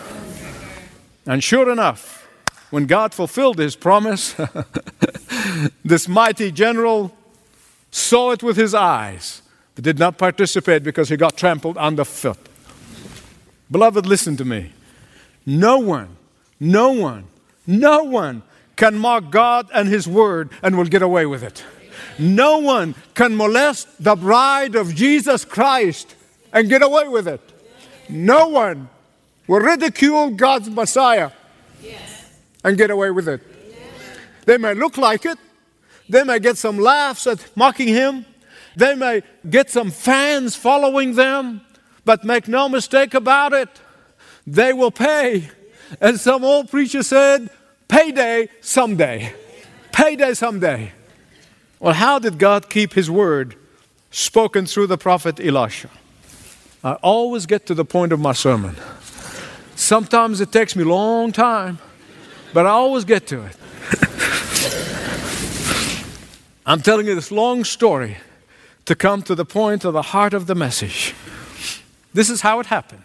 And 1.27 1.43
sure 1.43 1.71
enough, 1.71 2.27
when 2.71 2.87
God 2.87 3.13
fulfilled 3.13 3.59
his 3.59 3.75
promise, 3.75 4.35
this 5.85 6.07
mighty 6.07 6.51
general 6.51 7.15
saw 7.91 8.31
it 8.31 8.41
with 8.41 8.57
his 8.57 8.73
eyes, 8.73 9.43
but 9.75 9.83
did 9.83 9.99
not 9.99 10.17
participate 10.17 10.81
because 10.81 11.09
he 11.09 11.17
got 11.17 11.37
trampled 11.37 11.77
underfoot. 11.77 12.48
Beloved, 13.71 14.05
listen 14.05 14.35
to 14.37 14.45
me. 14.45 14.71
No 15.45 15.77
one, 15.79 16.17
no 16.59 16.91
one, 16.91 17.25
no 17.67 18.03
one 18.03 18.43
can 18.75 18.97
mock 18.97 19.29
God 19.29 19.69
and 19.73 19.87
His 19.87 20.07
Word 20.07 20.49
and 20.63 20.77
will 20.77 20.85
get 20.85 21.01
away 21.01 21.25
with 21.25 21.43
it. 21.43 21.63
No 22.17 22.57
one 22.59 22.95
can 23.13 23.35
molest 23.35 23.87
the 24.03 24.15
bride 24.15 24.75
of 24.75 24.95
Jesus 24.95 25.45
Christ 25.45 26.15
and 26.51 26.67
get 26.69 26.81
away 26.81 27.07
with 27.07 27.27
it. 27.27 27.41
No 28.09 28.47
one 28.49 28.89
will 29.47 29.59
ridicule 29.59 30.31
God's 30.31 30.69
Messiah 30.69 31.31
and 32.63 32.77
get 32.77 32.89
away 32.89 33.11
with 33.11 33.27
it. 33.27 33.41
They 34.45 34.57
may 34.57 34.73
look 34.73 34.97
like 34.97 35.25
it, 35.25 35.37
they 36.07 36.23
may 36.23 36.39
get 36.39 36.57
some 36.57 36.79
laughs 36.79 37.27
at 37.27 37.45
mocking 37.55 37.87
Him, 37.87 38.25
they 38.75 38.95
may 38.95 39.21
get 39.49 39.69
some 39.69 39.91
fans 39.91 40.55
following 40.55 41.15
them, 41.15 41.61
but 42.05 42.23
make 42.23 42.47
no 42.47 42.69
mistake 42.69 43.13
about 43.13 43.53
it, 43.53 43.69
they 44.45 44.73
will 44.73 44.91
pay. 44.91 45.49
And 46.01 46.19
some 46.19 46.43
old 46.43 46.69
preacher 46.69 47.03
said, 47.03 47.49
payday 47.87 48.49
someday. 48.61 49.33
Payday 49.91 50.33
someday. 50.33 50.91
Well, 51.79 51.93
how 51.93 52.19
did 52.19 52.37
God 52.37 52.69
keep 52.69 52.93
his 52.93 53.09
word 53.09 53.55
spoken 54.11 54.65
through 54.65 54.87
the 54.87 54.97
prophet 54.97 55.39
Elisha? 55.39 55.89
I 56.83 56.93
always 56.93 57.45
get 57.45 57.65
to 57.67 57.73
the 57.73 57.85
point 57.85 58.11
of 58.13 58.19
my 58.19 58.33
sermon. 58.33 58.75
Sometimes 59.75 60.41
it 60.41 60.51
takes 60.51 60.75
me 60.75 60.83
a 60.83 60.87
long 60.87 61.31
time, 61.31 61.79
but 62.53 62.65
I 62.65 62.69
always 62.69 63.05
get 63.05 63.27
to 63.27 63.43
it. 63.45 63.55
I'm 66.65 66.81
telling 66.81 67.07
you 67.07 67.15
this 67.15 67.31
long 67.31 67.63
story 67.63 68.17
to 68.85 68.95
come 68.95 69.23
to 69.23 69.35
the 69.35 69.45
point 69.45 69.85
of 69.85 69.93
the 69.93 70.01
heart 70.01 70.33
of 70.33 70.45
the 70.47 70.55
message. 70.55 71.15
This 72.13 72.29
is 72.29 72.41
how 72.41 72.59
it 72.59 72.67
happened 72.67 73.03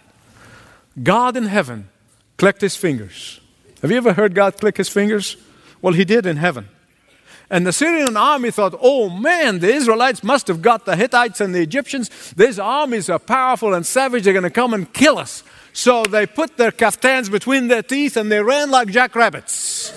God 1.02 1.36
in 1.36 1.44
heaven 1.44 1.88
clicked 2.36 2.60
his 2.60 2.76
fingers. 2.76 3.40
Have 3.82 3.90
you 3.90 3.96
ever 3.96 4.14
heard 4.14 4.34
God 4.34 4.56
click 4.58 4.76
his 4.76 4.88
fingers? 4.88 5.36
Well, 5.82 5.92
he 5.92 6.04
did 6.04 6.26
in 6.26 6.36
heaven. 6.36 6.68
And 7.50 7.66
the 7.66 7.72
Syrian 7.72 8.16
army 8.16 8.50
thought, 8.50 8.74
oh 8.80 9.10
man, 9.10 9.58
the 9.58 9.72
Israelites 9.72 10.24
must 10.24 10.48
have 10.48 10.62
got 10.62 10.86
the 10.86 10.96
Hittites 10.96 11.40
and 11.40 11.54
the 11.54 11.60
Egyptians. 11.60 12.08
These 12.32 12.58
armies 12.58 13.10
are 13.10 13.18
powerful 13.18 13.74
and 13.74 13.84
savage. 13.84 14.24
They're 14.24 14.32
going 14.32 14.44
to 14.44 14.50
come 14.50 14.72
and 14.72 14.90
kill 14.92 15.18
us. 15.18 15.44
So 15.74 16.04
they 16.04 16.26
put 16.26 16.56
their 16.56 16.72
kaftans 16.72 17.30
between 17.30 17.68
their 17.68 17.82
teeth 17.82 18.16
and 18.16 18.32
they 18.32 18.42
ran 18.42 18.70
like 18.70 18.88
jackrabbits. 18.88 19.92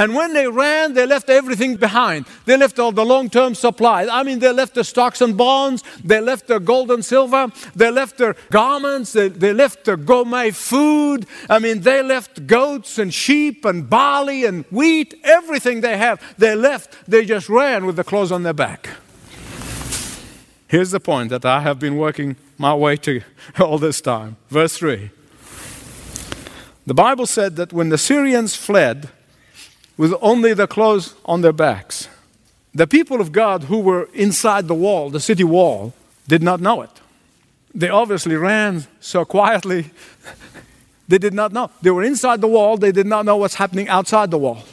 And 0.00 0.14
when 0.14 0.32
they 0.32 0.48
ran, 0.48 0.94
they 0.94 1.04
left 1.04 1.28
everything 1.28 1.76
behind. 1.76 2.24
They 2.46 2.56
left 2.56 2.78
all 2.78 2.90
the 2.90 3.04
long 3.04 3.28
term 3.28 3.54
supplies. 3.54 4.08
I 4.10 4.22
mean, 4.22 4.38
they 4.38 4.50
left 4.50 4.72
their 4.72 4.82
stocks 4.82 5.20
and 5.20 5.36
bonds, 5.36 5.84
they 6.02 6.22
left 6.22 6.46
their 6.46 6.58
gold 6.58 6.90
and 6.90 7.04
silver, 7.04 7.52
they 7.76 7.90
left 7.90 8.16
their 8.16 8.34
garments, 8.48 9.12
they, 9.12 9.28
they 9.28 9.52
left 9.52 9.84
their 9.84 9.98
gourmet 9.98 10.52
food. 10.52 11.26
I 11.50 11.58
mean, 11.58 11.82
they 11.82 12.02
left 12.02 12.46
goats 12.46 12.98
and 12.98 13.12
sheep 13.12 13.66
and 13.66 13.90
barley 13.90 14.46
and 14.46 14.64
wheat, 14.70 15.12
everything 15.22 15.82
they 15.82 15.98
have. 15.98 16.18
They 16.38 16.54
left, 16.54 16.96
they 17.06 17.26
just 17.26 17.50
ran 17.50 17.84
with 17.84 17.96
the 17.96 18.04
clothes 18.04 18.32
on 18.32 18.42
their 18.42 18.54
back. 18.54 18.88
Here's 20.66 20.92
the 20.92 21.00
point 21.00 21.28
that 21.28 21.44
I 21.44 21.60
have 21.60 21.78
been 21.78 21.98
working 21.98 22.36
my 22.56 22.72
way 22.72 22.96
to 22.96 23.20
all 23.60 23.76
this 23.76 24.00
time. 24.00 24.38
Verse 24.48 24.78
3. 24.78 25.10
The 26.86 26.94
Bible 26.94 27.26
said 27.26 27.56
that 27.56 27.74
when 27.74 27.90
the 27.90 27.98
Syrians 27.98 28.56
fled, 28.56 29.10
with 30.00 30.14
only 30.22 30.54
the 30.54 30.66
clothes 30.66 31.14
on 31.26 31.42
their 31.42 31.52
backs. 31.52 32.08
The 32.72 32.86
people 32.86 33.20
of 33.20 33.32
God 33.32 33.64
who 33.64 33.80
were 33.80 34.08
inside 34.14 34.66
the 34.66 34.74
wall, 34.74 35.10
the 35.10 35.20
city 35.20 35.44
wall, 35.44 35.92
did 36.26 36.42
not 36.42 36.58
know 36.58 36.80
it. 36.80 37.02
They 37.74 37.90
obviously 37.90 38.34
ran 38.34 38.86
so 39.00 39.26
quietly, 39.26 39.90
they 41.08 41.18
did 41.18 41.34
not 41.34 41.52
know. 41.52 41.70
They 41.82 41.90
were 41.90 42.02
inside 42.02 42.40
the 42.40 42.48
wall, 42.48 42.78
they 42.78 42.92
did 42.92 43.06
not 43.06 43.26
know 43.26 43.36
what's 43.36 43.56
happening 43.56 43.90
outside 43.90 44.30
the 44.30 44.38
wall. 44.38 44.64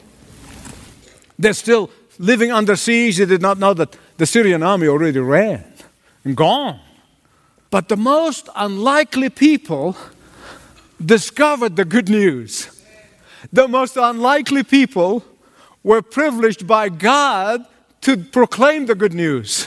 They're 1.37 1.51
still 1.51 1.89
living 2.17 2.53
under 2.53 2.77
siege, 2.77 3.17
they 3.17 3.25
did 3.25 3.41
not 3.41 3.57
know 3.59 3.73
that 3.73 3.97
the 4.15 4.25
Syrian 4.25 4.63
army 4.63 4.87
already 4.87 5.19
ran 5.19 5.65
and 6.23 6.37
gone. 6.37 6.79
But 7.69 7.89
the 7.89 7.97
most 7.97 8.47
unlikely 8.55 9.29
people 9.31 9.97
discovered 11.05 11.75
the 11.75 11.83
good 11.83 12.07
news 12.07 12.76
the 13.51 13.67
most 13.67 13.97
unlikely 13.97 14.63
people 14.63 15.23
were 15.83 16.01
privileged 16.01 16.67
by 16.67 16.89
God 16.89 17.65
to 18.01 18.17
proclaim 18.17 18.85
the 18.85 18.95
good 18.95 19.13
news. 19.13 19.65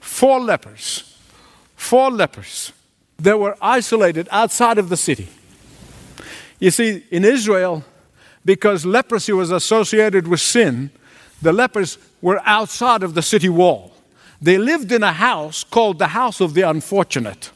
Four 0.00 0.40
lepers. 0.40 1.16
Four 1.76 2.10
lepers. 2.10 2.72
They 3.18 3.34
were 3.34 3.56
isolated 3.60 4.28
outside 4.30 4.78
of 4.78 4.88
the 4.88 4.96
city. 4.96 5.28
You 6.58 6.70
see, 6.70 7.04
in 7.10 7.24
Israel, 7.24 7.84
because 8.44 8.84
leprosy 8.84 9.32
was 9.32 9.50
associated 9.50 10.26
with 10.26 10.40
sin, 10.40 10.90
the 11.42 11.52
lepers 11.52 11.98
were 12.20 12.40
outside 12.44 13.02
of 13.02 13.14
the 13.14 13.22
city 13.22 13.48
wall. 13.48 13.92
They 14.40 14.58
lived 14.58 14.92
in 14.92 15.02
a 15.02 15.12
house 15.12 15.64
called 15.64 15.98
the 15.98 16.08
House 16.08 16.40
of 16.40 16.54
the 16.54 16.62
Unfortunate. 16.62 17.50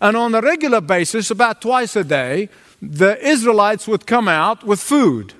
And 0.00 0.16
on 0.16 0.34
a 0.34 0.40
regular 0.40 0.80
basis, 0.80 1.30
about 1.30 1.60
twice 1.62 1.96
a 1.96 2.04
day, 2.04 2.48
the 2.80 3.18
Israelites 3.26 3.86
would 3.88 4.06
come 4.06 4.28
out 4.28 4.64
with 4.64 4.80
food. 4.80 5.34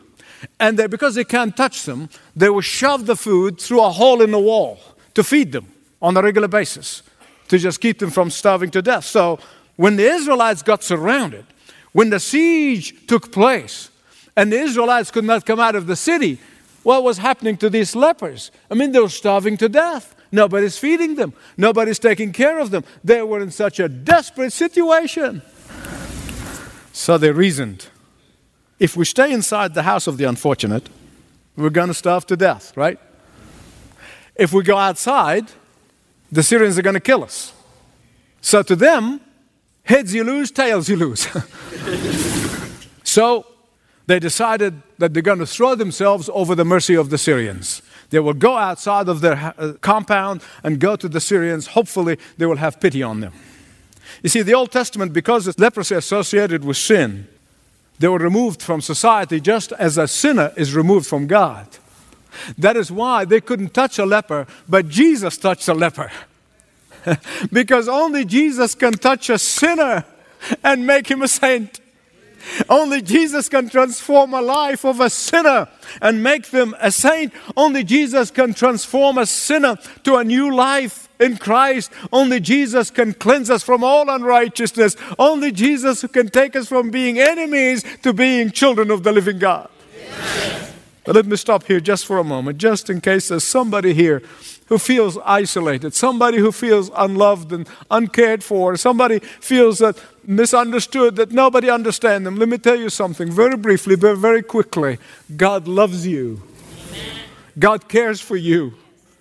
And 0.61 0.79
they, 0.79 0.87
because 0.87 1.15
they 1.15 1.25
can't 1.25 1.57
touch 1.57 1.85
them, 1.85 2.09
they 2.37 2.51
would 2.51 2.65
shove 2.65 3.07
the 3.07 3.17
food 3.17 3.61
through 3.61 3.83
a 3.83 3.91
hole 3.91 4.21
in 4.21 4.31
the 4.31 4.39
wall 4.39 4.79
to 5.15 5.25
feed 5.25 5.53
them 5.53 5.69
on 6.03 6.17
a 6.17 6.23
regular 6.23 6.49
basis, 6.49 7.03
to 7.49 7.59
just 7.59 7.81
keep 7.81 7.99
them 7.99 8.11
from 8.11 8.31
starving 8.31 8.71
to 8.73 8.83
death. 8.83 9.05
So 9.05 9.39
when 9.77 9.97
the 9.97 10.05
Israelites 10.05 10.63
got 10.63 10.83
surrounded, 10.83 11.47
when 11.93 12.11
the 12.11 12.21
siege 12.21 13.07
took 13.07 13.33
place, 13.33 13.91
and 14.37 14.53
the 14.53 14.59
Israelites 14.59 15.11
could 15.11 15.25
not 15.25 15.47
come 15.47 15.61
out 15.61 15.77
of 15.77 15.87
the 15.87 15.97
city, 15.97 16.39
what 16.83 17.03
was 17.03 17.19
happening 17.19 17.57
to 17.59 17.71
these 17.71 17.97
lepers? 17.97 18.51
I 18.71 18.75
mean, 18.75 18.93
they 18.93 19.01
were 19.01 19.09
starving 19.09 19.57
to 19.59 19.69
death. 19.69 20.15
Nobody's 20.31 20.77
feeding 20.77 21.15
them, 21.15 21.33
nobody's 21.57 22.01
taking 22.01 22.33
care 22.33 22.59
of 22.59 22.73
them. 22.73 22.83
They 23.05 23.23
were 23.23 23.41
in 23.41 23.53
such 23.53 23.79
a 23.79 23.89
desperate 23.89 24.53
situation. 24.53 25.43
So 26.95 27.19
they 27.19 27.33
reasoned 27.33 27.89
if 28.79 28.97
we 28.97 29.05
stay 29.05 29.33
inside 29.33 29.75
the 29.75 29.83
house 29.83 30.07
of 30.07 30.17
the 30.17 30.25
unfortunate, 30.25 30.89
we're 31.57 31.71
going 31.71 31.89
to 31.89 31.95
starve 31.95 32.25
to 32.27 32.37
death, 32.37 32.77
right? 32.77 32.99
If 34.37 34.53
we 34.53 34.63
go 34.63 34.77
outside, 34.77 35.51
the 36.31 36.45
Syrians 36.45 36.79
are 36.79 36.83
going 36.83 36.95
to 36.95 37.01
kill 37.01 37.25
us. 37.25 37.53
So 38.41 38.63
to 38.63 38.77
them, 38.77 39.21
heads 39.83 40.15
you 40.15 40.23
lose, 40.23 40.53
tails 40.53 40.89
you 40.89 40.95
lose. 40.95 41.27
so 43.05 43.45
they 44.07 44.21
decided 44.21 44.81
that 44.99 45.15
they're 45.15 45.23
going 45.23 45.41
to 45.41 45.47
throw 45.47 45.75
themselves 45.75 46.31
over 46.33 46.55
the 46.55 46.65
mercy 46.65 46.95
of 46.95 47.11
the 47.11 47.19
Syrians. 47.19 47.83
They 48.11 48.21
will 48.21 48.35
go 48.35 48.57
outside 48.57 49.09
of 49.09 49.21
their 49.21 49.53
uh, 49.59 49.73
compound 49.81 50.43
and 50.63 50.79
go 50.79 50.95
to 50.95 51.09
the 51.09 51.21
Syrians. 51.21 51.69
Hopefully, 51.69 52.19
they 52.39 52.47
will 52.47 52.59
have 52.59 52.79
pity 52.79 53.03
on 53.03 53.19
them. 53.19 53.33
You 54.25 54.31
see, 54.31 54.41
the 54.41 54.55
Old 54.55 54.73
Testament, 54.73 55.13
because 55.13 55.47
it's 55.47 55.59
leprosy 55.59 55.95
associated 55.95 56.65
with 56.65 56.79
sin, 56.79 57.29
they 57.99 58.09
were 58.09 58.19
removed 58.19 58.63
from 58.63 58.81
society 58.81 59.39
just 59.39 59.71
as 59.73 59.99
a 59.99 60.09
sinner 60.09 60.51
is 60.57 60.75
removed 60.75 61.07
from 61.07 61.27
God. 61.27 61.69
That 62.57 62.75
is 62.75 62.91
why 62.91 63.27
they 63.27 63.43
couldn't 63.43 63.75
touch 63.75 63.99
a 63.99 64.07
leper, 64.07 64.47
but 64.67 64.89
Jesus 64.89 65.37
touched 65.37 65.69
a 65.69 65.75
leper. 65.75 66.11
because 67.53 67.87
only 67.87 68.25
Jesus 68.25 68.75
can 68.75 68.95
touch 68.95 69.29
a 69.29 69.39
sinner 69.39 70.07
and 70.63 70.87
make 70.87 71.11
him 71.11 71.21
a 71.21 71.29
saint. 71.29 71.81
Only 72.69 73.03
Jesus 73.03 73.49
can 73.49 73.69
transform 73.69 74.35
a 74.35 74.43
life 74.43 74.85
of 74.85 75.01
a 75.01 75.11
sinner 75.11 75.69
and 76.01 76.23
make 76.23 76.51
them 76.51 76.75
a 76.81 76.91
saint. 76.91 77.33
Only 77.57 77.85
Jesus 77.85 78.31
can 78.31 78.55
transform 78.55 79.19
a 79.19 79.27
sinner 79.27 79.77
to 80.05 80.17
a 80.17 80.25
new 80.25 80.55
life 80.55 81.09
in 81.21 81.37
Christ. 81.37 81.91
Only 82.13 82.41
Jesus 82.41 82.91
can 82.91 83.15
cleanse 83.15 83.51
us 83.51 83.63
from 83.63 83.85
all 83.85 84.09
unrighteousness. 84.09 84.97
Only 85.19 85.53
Jesus 85.53 86.05
can 86.13 86.29
take 86.29 86.57
us 86.57 86.69
from 86.69 86.91
being 86.91 87.19
enemies 87.19 87.85
to 88.03 88.13
being 88.13 88.51
children 88.51 88.91
of 88.91 89.03
the 89.03 89.13
living 89.13 89.39
God. 89.39 89.69
But 91.05 91.15
let 91.15 91.27
me 91.27 91.37
stop 91.37 91.65
here 91.65 91.81
just 91.81 92.07
for 92.07 92.19
a 92.19 92.25
moment, 92.25 92.59
just 92.59 92.89
in 92.89 93.01
case 93.01 93.29
there's 93.29 93.45
somebody 93.45 93.93
here 93.93 94.23
who 94.67 94.79
feels 94.79 95.19
isolated, 95.25 95.95
somebody 95.95 96.39
who 96.39 96.51
feels 96.51 96.91
unloved 96.97 97.53
and 97.53 97.69
uncared 97.91 98.43
for, 98.43 98.77
somebody 98.77 99.19
feels 99.19 99.79
that 99.79 100.01
misunderstood, 100.27 101.17
that 101.17 101.33
nobody 101.33 101.69
understands 101.69 102.25
them. 102.25 102.37
Let 102.37 102.49
me 102.49 102.59
tell 102.59 102.77
you 102.77 102.89
something 102.89 103.31
very 103.31 103.57
briefly, 103.57 103.97
but 103.97 104.17
very 104.17 104.43
quickly. 104.43 104.99
God 105.37 105.69
loves 105.69 106.07
you. 106.07 106.43
God 107.59 107.89
cares 107.89 108.21
for 108.21 108.37
you. 108.37 108.75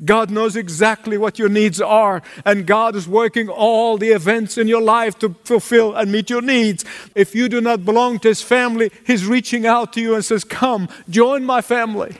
God 0.03 0.31
knows 0.31 0.55
exactly 0.55 1.17
what 1.17 1.39
your 1.39 1.49
needs 1.49 1.79
are, 1.79 2.21
and 2.45 2.65
God 2.65 2.95
is 2.95 3.07
working 3.07 3.47
all 3.47 3.97
the 3.97 4.09
events 4.09 4.57
in 4.57 4.67
your 4.67 4.81
life 4.81 5.17
to 5.19 5.35
fulfill 5.43 5.95
and 5.95 6.11
meet 6.11 6.29
your 6.29 6.41
needs. 6.41 6.83
If 7.15 7.35
you 7.35 7.47
do 7.47 7.61
not 7.61 7.85
belong 7.85 8.19
to 8.19 8.29
His 8.29 8.41
family, 8.41 8.91
He's 9.05 9.25
reaching 9.25 9.65
out 9.65 9.93
to 9.93 10.01
you 10.01 10.15
and 10.15 10.25
says, 10.25 10.43
Come, 10.43 10.89
join 11.09 11.45
my 11.45 11.61
family. 11.61 12.17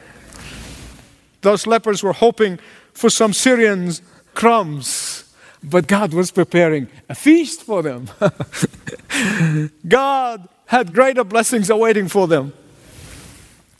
Those 1.44 1.68
lepers 1.68 2.02
were 2.02 2.14
hoping 2.14 2.58
for 2.94 3.10
some 3.10 3.34
Syrian 3.34 3.92
crumbs, 4.34 5.32
but 5.64 5.88
God 5.88 6.14
was 6.14 6.32
preparing 6.32 6.88
a 7.08 7.16
feast 7.16 7.62
for 7.62 7.84
them. 7.84 8.10
God 9.88 10.50
had 10.66 10.94
greater 10.94 11.24
blessings 11.24 11.70
awaiting 11.70 12.08
for 12.08 12.28
them. 12.28 12.54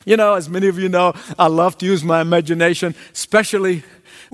You 0.04 0.18
know, 0.18 0.34
as 0.34 0.48
many 0.48 0.68
of 0.68 0.78
you 0.78 0.90
know, 0.90 1.14
I 1.38 1.46
love 1.46 1.78
to 1.78 1.86
use 1.86 2.04
my 2.04 2.20
imagination, 2.20 2.94
especially 3.12 3.82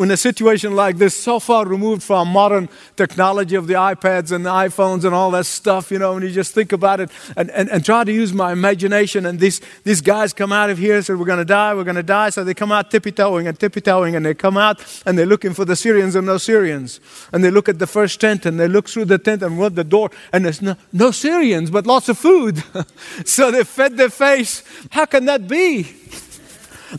when 0.00 0.11
a 0.11 0.16
situation 0.16 0.75
like 0.75 0.97
this, 0.97 1.14
so 1.14 1.38
far 1.38 1.66
removed 1.66 2.02
from 2.02 2.28
modern 2.28 2.71
technology 2.97 3.54
of 3.54 3.66
the 3.66 3.75
iPads 3.75 4.33
and 4.33 4.47
the 4.47 4.49
iPhones 4.49 5.04
and 5.04 5.14
all 5.14 5.30
that 5.30 5.45
stuff, 5.45 5.90
you 5.90 5.99
know, 5.99 6.14
and 6.14 6.25
you 6.25 6.30
just 6.30 6.54
think 6.54 6.73
about 6.73 7.00
it 7.00 7.11
and, 7.37 7.50
and, 7.50 7.69
and 7.69 7.85
try 7.85 8.02
to 8.02 8.11
use 8.11 8.33
my 8.33 8.50
imagination, 8.50 9.26
and 9.26 9.38
these, 9.38 9.61
these 9.85 10.00
guys 10.00 10.33
come 10.33 10.54
out 10.54 10.71
of 10.71 10.78
here 10.78 10.97
and 10.97 11.04
say, 11.04 11.12
We're 11.12 11.26
going 11.26 11.38
to 11.38 11.45
die, 11.45 11.75
we're 11.75 11.85
going 11.85 11.97
to 11.97 12.02
die. 12.02 12.30
So 12.30 12.45
they 12.45 12.54
come 12.54 12.73
out 12.73 12.90
tippy 12.90 13.12
toeing 13.12 13.47
and 13.47 13.61
tippy 13.61 13.83
toeing, 13.83 14.16
and 14.16 14.25
they 14.25 14.33
come 14.33 14.57
out 14.57 14.80
and 15.04 15.19
they're 15.19 15.26
looking 15.26 15.52
for 15.52 15.66
the 15.66 15.76
Syrians 15.76 16.14
and 16.14 16.26
no 16.26 16.38
Syrians. 16.38 16.99
And 17.30 17.45
they 17.45 17.50
look 17.50 17.69
at 17.69 17.78
the 17.78 17.87
first 17.87 18.23
tent 18.23 18.47
and 18.47 18.59
they 18.59 18.69
look 18.69 18.88
through 18.88 19.04
the 19.04 19.19
tent 19.19 19.42
and 19.42 19.59
what 19.59 19.75
the 19.75 19.85
door, 19.85 20.11
and 20.33 20.47
there's 20.47 20.62
no, 20.62 20.76
no 20.95 21.11
Syrians, 21.11 21.71
but 21.71 21.87
lots 21.87 22.09
of 22.09 22.16
food. 22.16 22.64
so 23.26 23.50
they 23.50 23.64
fed 23.64 23.99
their 23.99 24.09
face. 24.09 24.64
How 24.92 25.04
can 25.04 25.26
that 25.26 25.47
be? 25.47 25.95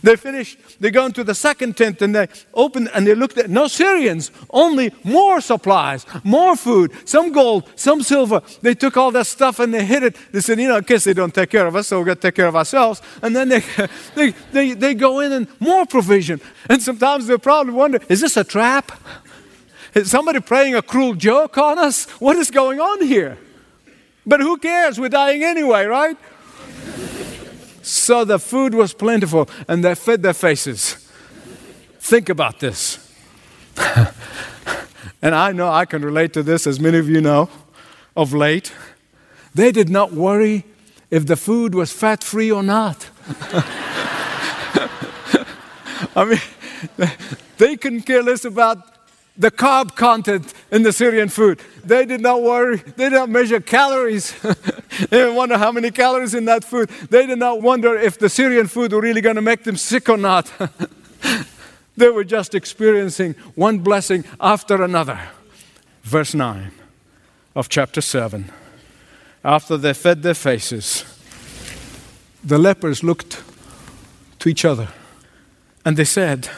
They 0.02 0.16
finish, 0.16 0.56
they 0.82 0.90
go 0.90 1.06
into 1.06 1.22
the 1.22 1.34
second 1.34 1.76
tent 1.76 2.02
and 2.02 2.12
they 2.12 2.26
open 2.54 2.88
and 2.88 3.06
they 3.06 3.14
looked 3.14 3.38
at 3.38 3.48
no 3.48 3.68
Syrians, 3.68 4.32
only 4.50 4.92
more 5.04 5.40
supplies, 5.40 6.04
more 6.24 6.56
food, 6.56 6.90
some 7.08 7.30
gold, 7.30 7.70
some 7.76 8.02
silver. 8.02 8.42
They 8.62 8.74
took 8.74 8.96
all 8.96 9.12
that 9.12 9.28
stuff 9.28 9.60
and 9.60 9.72
they 9.72 9.84
hid 9.84 10.02
it. 10.02 10.16
They 10.32 10.40
said, 10.40 10.58
you 10.58 10.66
know, 10.66 10.78
in 10.78 10.84
case 10.84 11.04
they 11.04 11.14
don't 11.14 11.32
take 11.32 11.50
care 11.50 11.68
of 11.68 11.76
us, 11.76 11.86
so 11.86 12.00
we're 12.00 12.06
going 12.06 12.16
to 12.16 12.22
take 12.22 12.34
care 12.34 12.48
of 12.48 12.56
ourselves. 12.56 13.00
And 13.22 13.34
then 13.36 13.48
they, 13.48 13.62
they, 14.16 14.30
they, 14.50 14.72
they 14.72 14.94
go 14.94 15.20
in 15.20 15.30
and 15.30 15.46
more 15.60 15.86
provision. 15.86 16.40
And 16.68 16.82
sometimes 16.82 17.28
they 17.28 17.38
probably 17.38 17.74
wonder, 17.74 18.00
is 18.08 18.20
this 18.20 18.36
a 18.36 18.42
trap? 18.42 18.90
Is 19.94 20.10
somebody 20.10 20.40
playing 20.40 20.74
a 20.74 20.82
cruel 20.82 21.14
joke 21.14 21.58
on 21.58 21.78
us? 21.78 22.10
What 22.20 22.34
is 22.36 22.50
going 22.50 22.80
on 22.80 23.06
here? 23.06 23.38
But 24.26 24.40
who 24.40 24.56
cares? 24.56 24.98
We're 24.98 25.10
dying 25.10 25.44
anyway, 25.44 25.84
right? 25.84 26.16
So 27.82 28.24
the 28.24 28.38
food 28.38 28.74
was 28.74 28.94
plentiful 28.94 29.48
and 29.68 29.84
they 29.84 29.94
fed 29.94 30.22
their 30.22 30.34
faces. 30.34 31.08
Think 31.98 32.28
about 32.28 32.60
this. 32.60 32.98
and 35.22 35.34
I 35.34 35.52
know 35.52 35.68
I 35.68 35.84
can 35.84 36.04
relate 36.04 36.32
to 36.34 36.42
this, 36.42 36.66
as 36.66 36.80
many 36.80 36.98
of 36.98 37.08
you 37.08 37.20
know, 37.20 37.48
of 38.16 38.32
late. 38.32 38.72
They 39.54 39.72
did 39.72 39.88
not 39.88 40.12
worry 40.12 40.64
if 41.10 41.26
the 41.26 41.36
food 41.36 41.74
was 41.74 41.92
fat 41.92 42.24
free 42.24 42.50
or 42.50 42.62
not. 42.62 43.10
I 46.14 46.24
mean, 46.24 47.08
they 47.58 47.76
couldn't 47.76 48.02
care 48.02 48.22
less 48.22 48.44
about 48.44 48.91
the 49.36 49.50
carb 49.50 49.96
content 49.96 50.52
in 50.70 50.82
the 50.82 50.92
Syrian 50.92 51.28
food. 51.28 51.60
They 51.84 52.04
did 52.04 52.20
not 52.20 52.42
worry, 52.42 52.76
they 52.76 53.08
did 53.08 53.12
not 53.12 53.28
measure 53.28 53.60
calories. 53.60 54.32
they 54.42 55.18
didn't 55.18 55.34
wonder 55.34 55.58
how 55.58 55.72
many 55.72 55.90
calories 55.90 56.34
in 56.34 56.44
that 56.46 56.64
food. 56.64 56.90
They 57.10 57.26
did 57.26 57.38
not 57.38 57.62
wonder 57.62 57.96
if 57.96 58.18
the 58.18 58.28
Syrian 58.28 58.66
food 58.66 58.92
were 58.92 59.00
really 59.00 59.20
going 59.20 59.36
to 59.36 59.42
make 59.42 59.64
them 59.64 59.76
sick 59.76 60.08
or 60.08 60.16
not. 60.16 60.52
they 61.96 62.10
were 62.10 62.24
just 62.24 62.54
experiencing 62.54 63.34
one 63.54 63.78
blessing 63.78 64.24
after 64.40 64.82
another. 64.82 65.18
Verse 66.02 66.34
9 66.34 66.72
of 67.54 67.68
chapter 67.68 68.00
7. 68.00 68.50
After 69.44 69.76
they 69.76 69.94
fed 69.94 70.22
their 70.22 70.34
faces, 70.34 71.04
the 72.44 72.58
lepers 72.58 73.02
looked 73.02 73.42
to 74.40 74.48
each 74.48 74.64
other 74.64 74.88
and 75.84 75.96
they 75.96 76.04
said, 76.04 76.48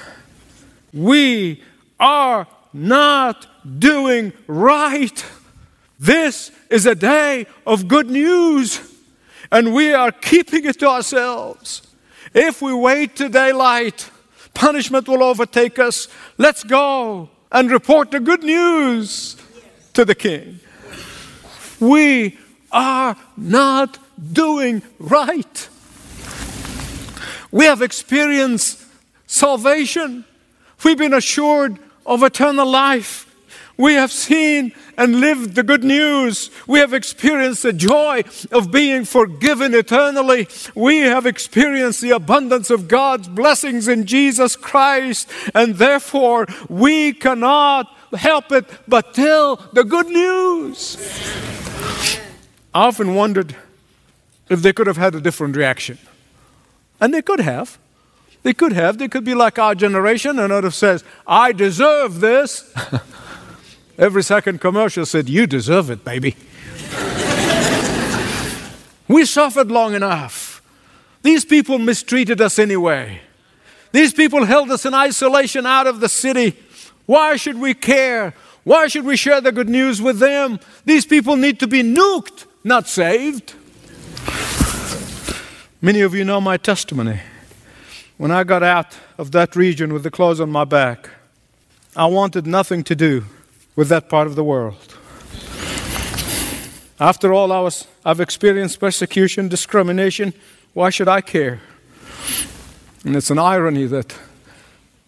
We 0.92 1.62
are 2.00 2.46
not 2.74 3.46
doing 3.78 4.32
right. 4.46 5.24
This 5.98 6.50
is 6.68 6.84
a 6.84 6.94
day 6.94 7.46
of 7.66 7.88
good 7.88 8.10
news, 8.10 8.80
and 9.50 9.72
we 9.72 9.94
are 9.94 10.10
keeping 10.12 10.64
it 10.64 10.80
to 10.80 10.88
ourselves. 10.88 11.82
If 12.34 12.60
we 12.60 12.74
wait 12.74 13.14
to 13.16 13.28
daylight, 13.28 14.10
punishment 14.52 15.08
will 15.08 15.22
overtake 15.22 15.78
us. 15.78 16.08
Let's 16.36 16.64
go 16.64 17.30
and 17.52 17.70
report 17.70 18.10
the 18.10 18.18
good 18.18 18.42
news 18.42 19.36
to 19.92 20.04
the 20.04 20.16
king. 20.16 20.58
We 21.78 22.38
are 22.72 23.16
not 23.36 23.98
doing 24.32 24.82
right. 24.98 25.68
We 27.52 27.66
have 27.66 27.82
experienced 27.82 28.84
salvation. 29.28 30.24
We've 30.82 30.98
been 30.98 31.14
assured 31.14 31.78
of 32.06 32.22
eternal 32.22 32.66
life. 32.66 33.30
We 33.76 33.94
have 33.94 34.12
seen 34.12 34.72
and 34.96 35.20
lived 35.20 35.56
the 35.56 35.64
good 35.64 35.82
news. 35.82 36.50
We 36.68 36.78
have 36.78 36.94
experienced 36.94 37.64
the 37.64 37.72
joy 37.72 38.22
of 38.52 38.70
being 38.70 39.04
forgiven 39.04 39.74
eternally. 39.74 40.46
We 40.76 40.98
have 40.98 41.26
experienced 41.26 42.00
the 42.00 42.12
abundance 42.12 42.70
of 42.70 42.86
God's 42.86 43.26
blessings 43.26 43.88
in 43.88 44.06
Jesus 44.06 44.54
Christ. 44.54 45.28
And 45.54 45.74
therefore, 45.74 46.46
we 46.68 47.12
cannot 47.14 47.88
help 48.14 48.52
it 48.52 48.64
but 48.86 49.12
tell 49.12 49.56
the 49.72 49.82
good 49.82 50.06
news. 50.06 50.96
I 52.72 52.86
often 52.86 53.16
wondered 53.16 53.56
if 54.48 54.62
they 54.62 54.72
could 54.72 54.86
have 54.86 54.96
had 54.96 55.16
a 55.16 55.20
different 55.20 55.56
reaction. 55.56 55.98
And 57.00 57.12
they 57.12 57.22
could 57.22 57.40
have. 57.40 57.78
They 58.44 58.52
could 58.52 58.72
have. 58.72 58.98
They 58.98 59.08
could 59.08 59.24
be 59.24 59.34
like 59.34 59.58
our 59.58 59.74
generation 59.74 60.38
and 60.38 60.52
would 60.52 60.64
have 60.64 60.74
says, 60.74 61.02
I 61.26 61.52
deserve 61.52 62.20
this. 62.20 62.72
Every 63.98 64.22
second 64.22 64.60
commercial 64.60 65.06
said, 65.06 65.28
You 65.30 65.46
deserve 65.46 65.90
it, 65.90 66.04
baby. 66.04 66.36
we 69.08 69.24
suffered 69.24 69.70
long 69.70 69.94
enough. 69.94 70.62
These 71.22 71.46
people 71.46 71.78
mistreated 71.78 72.40
us 72.42 72.58
anyway. 72.58 73.22
These 73.92 74.12
people 74.12 74.44
held 74.44 74.70
us 74.70 74.84
in 74.84 74.92
isolation 74.92 75.64
out 75.64 75.86
of 75.86 76.00
the 76.00 76.08
city. 76.08 76.54
Why 77.06 77.36
should 77.36 77.58
we 77.58 77.72
care? 77.72 78.34
Why 78.62 78.88
should 78.88 79.06
we 79.06 79.16
share 79.16 79.40
the 79.40 79.52
good 79.52 79.70
news 79.70 80.02
with 80.02 80.18
them? 80.18 80.60
These 80.84 81.06
people 81.06 81.36
need 81.36 81.60
to 81.60 81.66
be 81.66 81.82
nuked, 81.82 82.44
not 82.62 82.88
saved. 82.88 83.54
Many 85.80 86.02
of 86.02 86.14
you 86.14 86.24
know 86.24 86.42
my 86.42 86.58
testimony. 86.58 87.20
When 88.16 88.30
I 88.30 88.44
got 88.44 88.62
out 88.62 88.96
of 89.18 89.32
that 89.32 89.56
region 89.56 89.92
with 89.92 90.04
the 90.04 90.10
clothes 90.10 90.40
on 90.40 90.50
my 90.50 90.64
back, 90.64 91.10
I 91.96 92.06
wanted 92.06 92.46
nothing 92.46 92.84
to 92.84 92.94
do 92.94 93.24
with 93.74 93.88
that 93.88 94.08
part 94.08 94.28
of 94.28 94.36
the 94.36 94.44
world. 94.44 94.96
After 97.00 97.32
all, 97.32 97.50
I 97.50 97.58
was, 97.58 97.88
I've 98.04 98.20
experienced 98.20 98.78
persecution, 98.78 99.48
discrimination, 99.48 100.32
Why 100.74 100.90
should 100.90 101.08
I 101.08 101.22
care? 101.22 101.60
And 103.04 103.16
it's 103.16 103.30
an 103.30 103.38
irony 103.38 103.86
that 103.86 104.16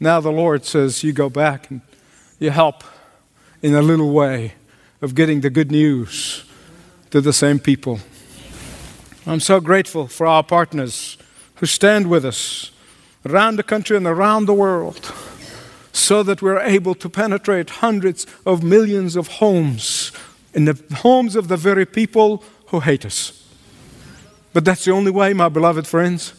now 0.01 0.21
the 0.21 0.33
Lord 0.33 0.65
says, 0.65 1.05
You 1.05 1.13
go 1.13 1.31
back 1.31 1.71
and 1.71 1.83
you 2.41 2.51
help 2.51 2.83
in 3.63 3.75
a 3.75 3.83
little 3.83 4.13
way 4.13 4.55
of 5.01 5.15
getting 5.15 5.43
the 5.43 5.51
good 5.51 5.71
news 5.71 6.45
to 7.11 7.21
the 7.21 7.33
same 7.33 7.61
people. 7.61 8.01
I'm 9.27 9.41
so 9.41 9.61
grateful 9.61 10.09
for 10.09 10.27
our 10.27 10.43
partners 10.43 11.17
who 11.57 11.67
stand 11.67 12.11
with 12.11 12.25
us 12.25 12.73
around 13.27 13.57
the 13.57 13.63
country 13.63 13.97
and 13.97 14.07
around 14.07 14.47
the 14.47 14.55
world 14.55 15.13
so 15.93 16.23
that 16.23 16.43
we're 16.43 16.61
able 16.61 16.95
to 16.95 17.09
penetrate 17.09 17.71
hundreds 17.71 18.27
of 18.45 18.63
millions 18.63 19.17
of 19.17 19.29
homes 19.29 20.13
in 20.55 20.65
the 20.65 20.79
homes 20.97 21.37
of 21.37 21.49
the 21.49 21.57
very 21.57 21.87
people 21.87 22.43
who 22.67 22.81
hate 22.81 23.05
us. 23.05 23.45
But 24.53 24.65
that's 24.65 24.85
the 24.85 24.93
only 24.93 25.11
way, 25.11 25.35
my 25.35 25.49
beloved 25.49 25.87
friends. 25.87 26.33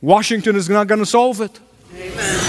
Washington 0.00 0.56
is 0.56 0.68
not 0.68 0.86
going 0.86 0.98
to 0.98 1.06
solve 1.06 1.40
it. 1.40 1.60
Amen. 1.94 2.40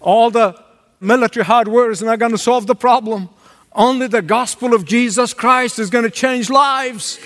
All 0.00 0.30
the 0.30 0.54
military 1.00 1.44
hardware 1.44 1.90
is 1.90 2.02
not 2.02 2.18
going 2.18 2.32
to 2.32 2.38
solve 2.38 2.66
the 2.66 2.74
problem. 2.74 3.28
Only 3.72 4.06
the 4.06 4.22
gospel 4.22 4.74
of 4.74 4.84
Jesus 4.84 5.32
Christ 5.32 5.78
is 5.78 5.90
going 5.90 6.04
to 6.04 6.10
change 6.10 6.50
lives. 6.50 7.18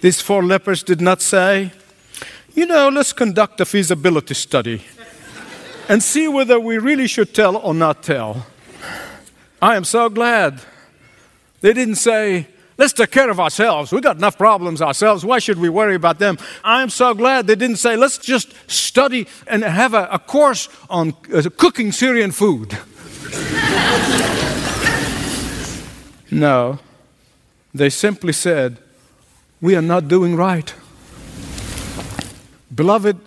These 0.00 0.20
four 0.20 0.42
lepers 0.42 0.82
did 0.82 1.00
not 1.00 1.22
say, 1.22 1.72
you 2.54 2.66
know, 2.66 2.88
let's 2.88 3.12
conduct 3.12 3.60
a 3.60 3.64
feasibility 3.64 4.34
study 4.34 4.82
and 5.88 6.02
see 6.02 6.28
whether 6.28 6.58
we 6.58 6.78
really 6.78 7.06
should 7.06 7.34
tell 7.34 7.56
or 7.56 7.74
not 7.74 8.02
tell. 8.02 8.46
I 9.60 9.76
am 9.76 9.84
so 9.84 10.08
glad 10.08 10.60
they 11.60 11.72
didn't 11.72 11.96
say, 11.96 12.48
let's 12.76 12.92
take 12.92 13.10
care 13.10 13.30
of 13.30 13.40
ourselves. 13.40 13.90
We've 13.90 14.02
got 14.02 14.16
enough 14.16 14.36
problems 14.36 14.82
ourselves. 14.82 15.24
Why 15.24 15.38
should 15.38 15.58
we 15.58 15.68
worry 15.68 15.94
about 15.94 16.18
them? 16.18 16.38
I 16.62 16.82
am 16.82 16.90
so 16.90 17.14
glad 17.14 17.46
they 17.46 17.54
didn't 17.54 17.76
say, 17.76 17.96
let's 17.96 18.18
just 18.18 18.52
study 18.70 19.26
and 19.46 19.64
have 19.64 19.94
a, 19.94 20.08
a 20.12 20.18
course 20.18 20.68
on 20.90 21.14
uh, 21.32 21.42
cooking 21.56 21.92
Syrian 21.92 22.32
food. 22.32 22.70
no, 26.30 26.78
they 27.74 27.90
simply 27.90 28.32
said, 28.32 28.78
we 29.60 29.74
are 29.74 29.82
not 29.82 30.08
doing 30.08 30.36
right. 30.36 30.74
Beloved, 32.74 33.18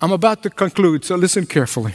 I'm 0.00 0.12
about 0.12 0.42
to 0.44 0.50
conclude, 0.50 1.04
so 1.04 1.16
listen 1.16 1.46
carefully. 1.46 1.94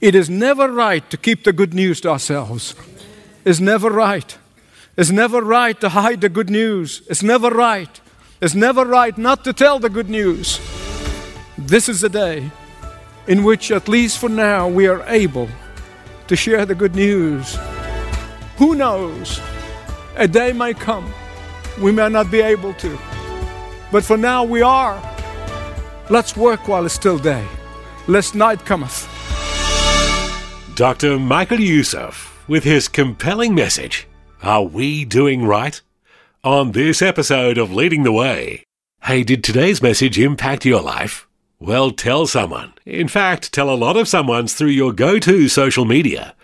It 0.00 0.14
is 0.14 0.28
never 0.28 0.68
right 0.70 1.08
to 1.10 1.16
keep 1.16 1.44
the 1.44 1.52
good 1.52 1.74
news 1.74 2.00
to 2.02 2.10
ourselves. 2.10 2.74
It's 3.44 3.60
never 3.60 3.90
right. 3.90 4.36
It's 4.96 5.10
never 5.10 5.40
right 5.40 5.80
to 5.80 5.88
hide 5.88 6.20
the 6.20 6.28
good 6.28 6.50
news. 6.50 7.02
It's 7.08 7.22
never 7.22 7.50
right. 7.50 8.00
It's 8.40 8.54
never 8.54 8.84
right 8.84 9.16
not 9.16 9.44
to 9.44 9.52
tell 9.52 9.78
the 9.78 9.88
good 9.88 10.08
news. 10.08 10.60
This 11.56 11.88
is 11.88 12.00
the 12.00 12.08
day 12.08 12.50
in 13.26 13.44
which, 13.44 13.70
at 13.70 13.88
least 13.88 14.18
for 14.18 14.28
now, 14.28 14.68
we 14.68 14.86
are 14.86 15.02
able 15.06 15.48
to 16.26 16.36
share 16.36 16.64
the 16.64 16.74
good 16.74 16.94
news. 16.94 17.56
Who 18.56 18.74
knows? 18.74 19.40
A 20.16 20.26
day 20.26 20.52
may 20.52 20.74
come 20.74 21.12
we 21.80 21.92
may 21.92 22.08
not 22.08 22.30
be 22.30 22.40
able 22.40 22.74
to. 22.74 22.98
But 23.90 24.04
for 24.04 24.16
now 24.16 24.44
we 24.44 24.62
are. 24.62 25.00
Let's 26.10 26.36
work 26.36 26.68
while 26.68 26.84
it's 26.84 26.94
still 26.94 27.18
day, 27.18 27.46
lest 28.06 28.34
night 28.34 28.64
cometh. 28.64 29.06
Dr. 30.74 31.18
Michael 31.18 31.60
Youssef 31.60 32.44
with 32.48 32.64
his 32.64 32.88
compelling 32.88 33.54
message 33.54 34.06
Are 34.42 34.62
we 34.62 35.04
doing 35.04 35.44
right? 35.44 35.80
On 36.44 36.72
this 36.72 37.02
episode 37.02 37.58
of 37.58 37.72
Leading 37.72 38.04
the 38.04 38.12
Way. 38.12 38.64
Hey, 39.02 39.22
did 39.22 39.42
today's 39.42 39.82
message 39.82 40.18
impact 40.18 40.64
your 40.64 40.80
life? 40.80 41.26
Well, 41.58 41.90
tell 41.90 42.26
someone. 42.26 42.74
In 42.86 43.08
fact, 43.08 43.52
tell 43.52 43.68
a 43.68 43.74
lot 43.74 43.96
of 43.96 44.06
someone's 44.06 44.54
through 44.54 44.68
your 44.68 44.92
go 44.92 45.18
to 45.18 45.48
social 45.48 45.84
media. 45.84 46.34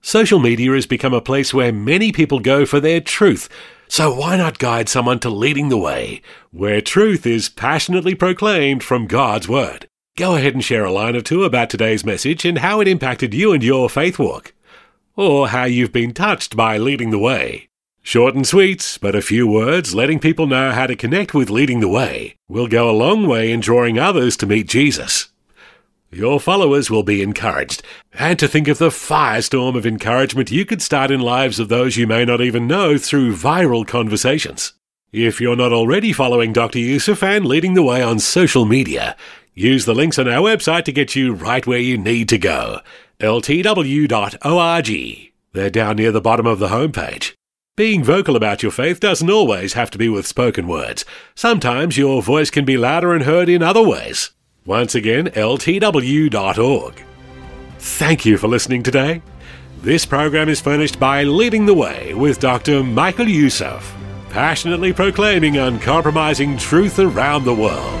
Social 0.00 0.38
media 0.38 0.72
has 0.72 0.86
become 0.86 1.12
a 1.12 1.20
place 1.20 1.52
where 1.52 1.72
many 1.72 2.12
people 2.12 2.38
go 2.38 2.64
for 2.64 2.80
their 2.80 3.00
truth 3.00 3.48
so 3.92 4.10
why 4.10 4.38
not 4.38 4.58
guide 4.58 4.88
someone 4.88 5.18
to 5.18 5.28
leading 5.28 5.68
the 5.68 5.76
way, 5.76 6.22
where 6.50 6.80
truth 6.80 7.26
is 7.26 7.50
passionately 7.50 8.14
proclaimed 8.14 8.82
from 8.82 9.06
God's 9.06 9.50
Word? 9.50 9.86
Go 10.16 10.34
ahead 10.34 10.54
and 10.54 10.64
share 10.64 10.86
a 10.86 10.90
line 10.90 11.14
or 11.14 11.20
two 11.20 11.44
about 11.44 11.68
today's 11.68 12.02
message 12.02 12.46
and 12.46 12.56
how 12.56 12.80
it 12.80 12.88
impacted 12.88 13.34
you 13.34 13.52
and 13.52 13.62
your 13.62 13.90
faith 13.90 14.18
walk, 14.18 14.54
or 15.14 15.48
how 15.48 15.64
you've 15.64 15.92
been 15.92 16.14
touched 16.14 16.56
by 16.56 16.78
leading 16.78 17.10
the 17.10 17.18
way. 17.18 17.68
Short 18.00 18.34
and 18.34 18.46
sweet, 18.46 18.98
but 19.02 19.14
a 19.14 19.20
few 19.20 19.46
words 19.46 19.94
letting 19.94 20.20
people 20.20 20.46
know 20.46 20.70
how 20.70 20.86
to 20.86 20.96
connect 20.96 21.34
with 21.34 21.50
leading 21.50 21.80
the 21.80 21.86
way 21.86 22.36
will 22.48 22.68
go 22.68 22.88
a 22.88 22.96
long 22.96 23.26
way 23.26 23.52
in 23.52 23.60
drawing 23.60 23.98
others 23.98 24.38
to 24.38 24.46
meet 24.46 24.68
Jesus. 24.68 25.28
Your 26.14 26.38
followers 26.40 26.90
will 26.90 27.02
be 27.02 27.22
encouraged, 27.22 27.82
and 28.12 28.38
to 28.38 28.46
think 28.46 28.68
of 28.68 28.76
the 28.76 28.90
firestorm 28.90 29.74
of 29.78 29.86
encouragement 29.86 30.50
you 30.50 30.66
could 30.66 30.82
start 30.82 31.10
in 31.10 31.20
lives 31.20 31.58
of 31.58 31.70
those 31.70 31.96
you 31.96 32.06
may 32.06 32.26
not 32.26 32.42
even 32.42 32.66
know 32.66 32.98
through 32.98 33.34
viral 33.34 33.86
conversations. 33.86 34.74
If 35.10 35.40
you're 35.40 35.56
not 35.56 35.72
already 35.72 36.12
following 36.12 36.52
Dr. 36.52 36.80
Youssef 36.80 37.22
and 37.22 37.46
leading 37.46 37.72
the 37.72 37.82
way 37.82 38.02
on 38.02 38.18
social 38.18 38.66
media, 38.66 39.16
use 39.54 39.86
the 39.86 39.94
links 39.94 40.18
on 40.18 40.28
our 40.28 40.42
website 40.42 40.84
to 40.84 40.92
get 40.92 41.16
you 41.16 41.32
right 41.32 41.66
where 41.66 41.78
you 41.78 41.96
need 41.96 42.28
to 42.28 42.36
go. 42.36 42.80
ltw.org. 43.18 44.10
They're 45.54 45.70
down 45.70 45.96
near 45.96 46.12
the 46.12 46.20
bottom 46.20 46.46
of 46.46 46.58
the 46.58 46.68
homepage. 46.68 47.32
Being 47.74 48.04
vocal 48.04 48.36
about 48.36 48.62
your 48.62 48.72
faith 48.72 49.00
doesn't 49.00 49.30
always 49.30 49.72
have 49.72 49.90
to 49.92 49.98
be 49.98 50.10
with 50.10 50.26
spoken 50.26 50.68
words. 50.68 51.06
Sometimes 51.34 51.96
your 51.96 52.20
voice 52.22 52.50
can 52.50 52.66
be 52.66 52.76
louder 52.76 53.14
and 53.14 53.24
heard 53.24 53.48
in 53.48 53.62
other 53.62 53.82
ways. 53.82 54.32
Once 54.64 54.94
again, 54.94 55.26
ltw.org. 55.26 57.04
Thank 57.78 58.24
you 58.24 58.38
for 58.38 58.46
listening 58.46 58.84
today. 58.84 59.20
This 59.80 60.06
program 60.06 60.48
is 60.48 60.60
furnished 60.60 61.00
by 61.00 61.24
Leading 61.24 61.66
the 61.66 61.74
Way 61.74 62.14
with 62.14 62.38
Dr. 62.38 62.84
Michael 62.84 63.26
Youssef, 63.26 63.92
passionately 64.30 64.92
proclaiming 64.92 65.56
uncompromising 65.56 66.56
truth 66.58 67.00
around 67.00 67.44
the 67.44 67.54
world. 67.54 68.00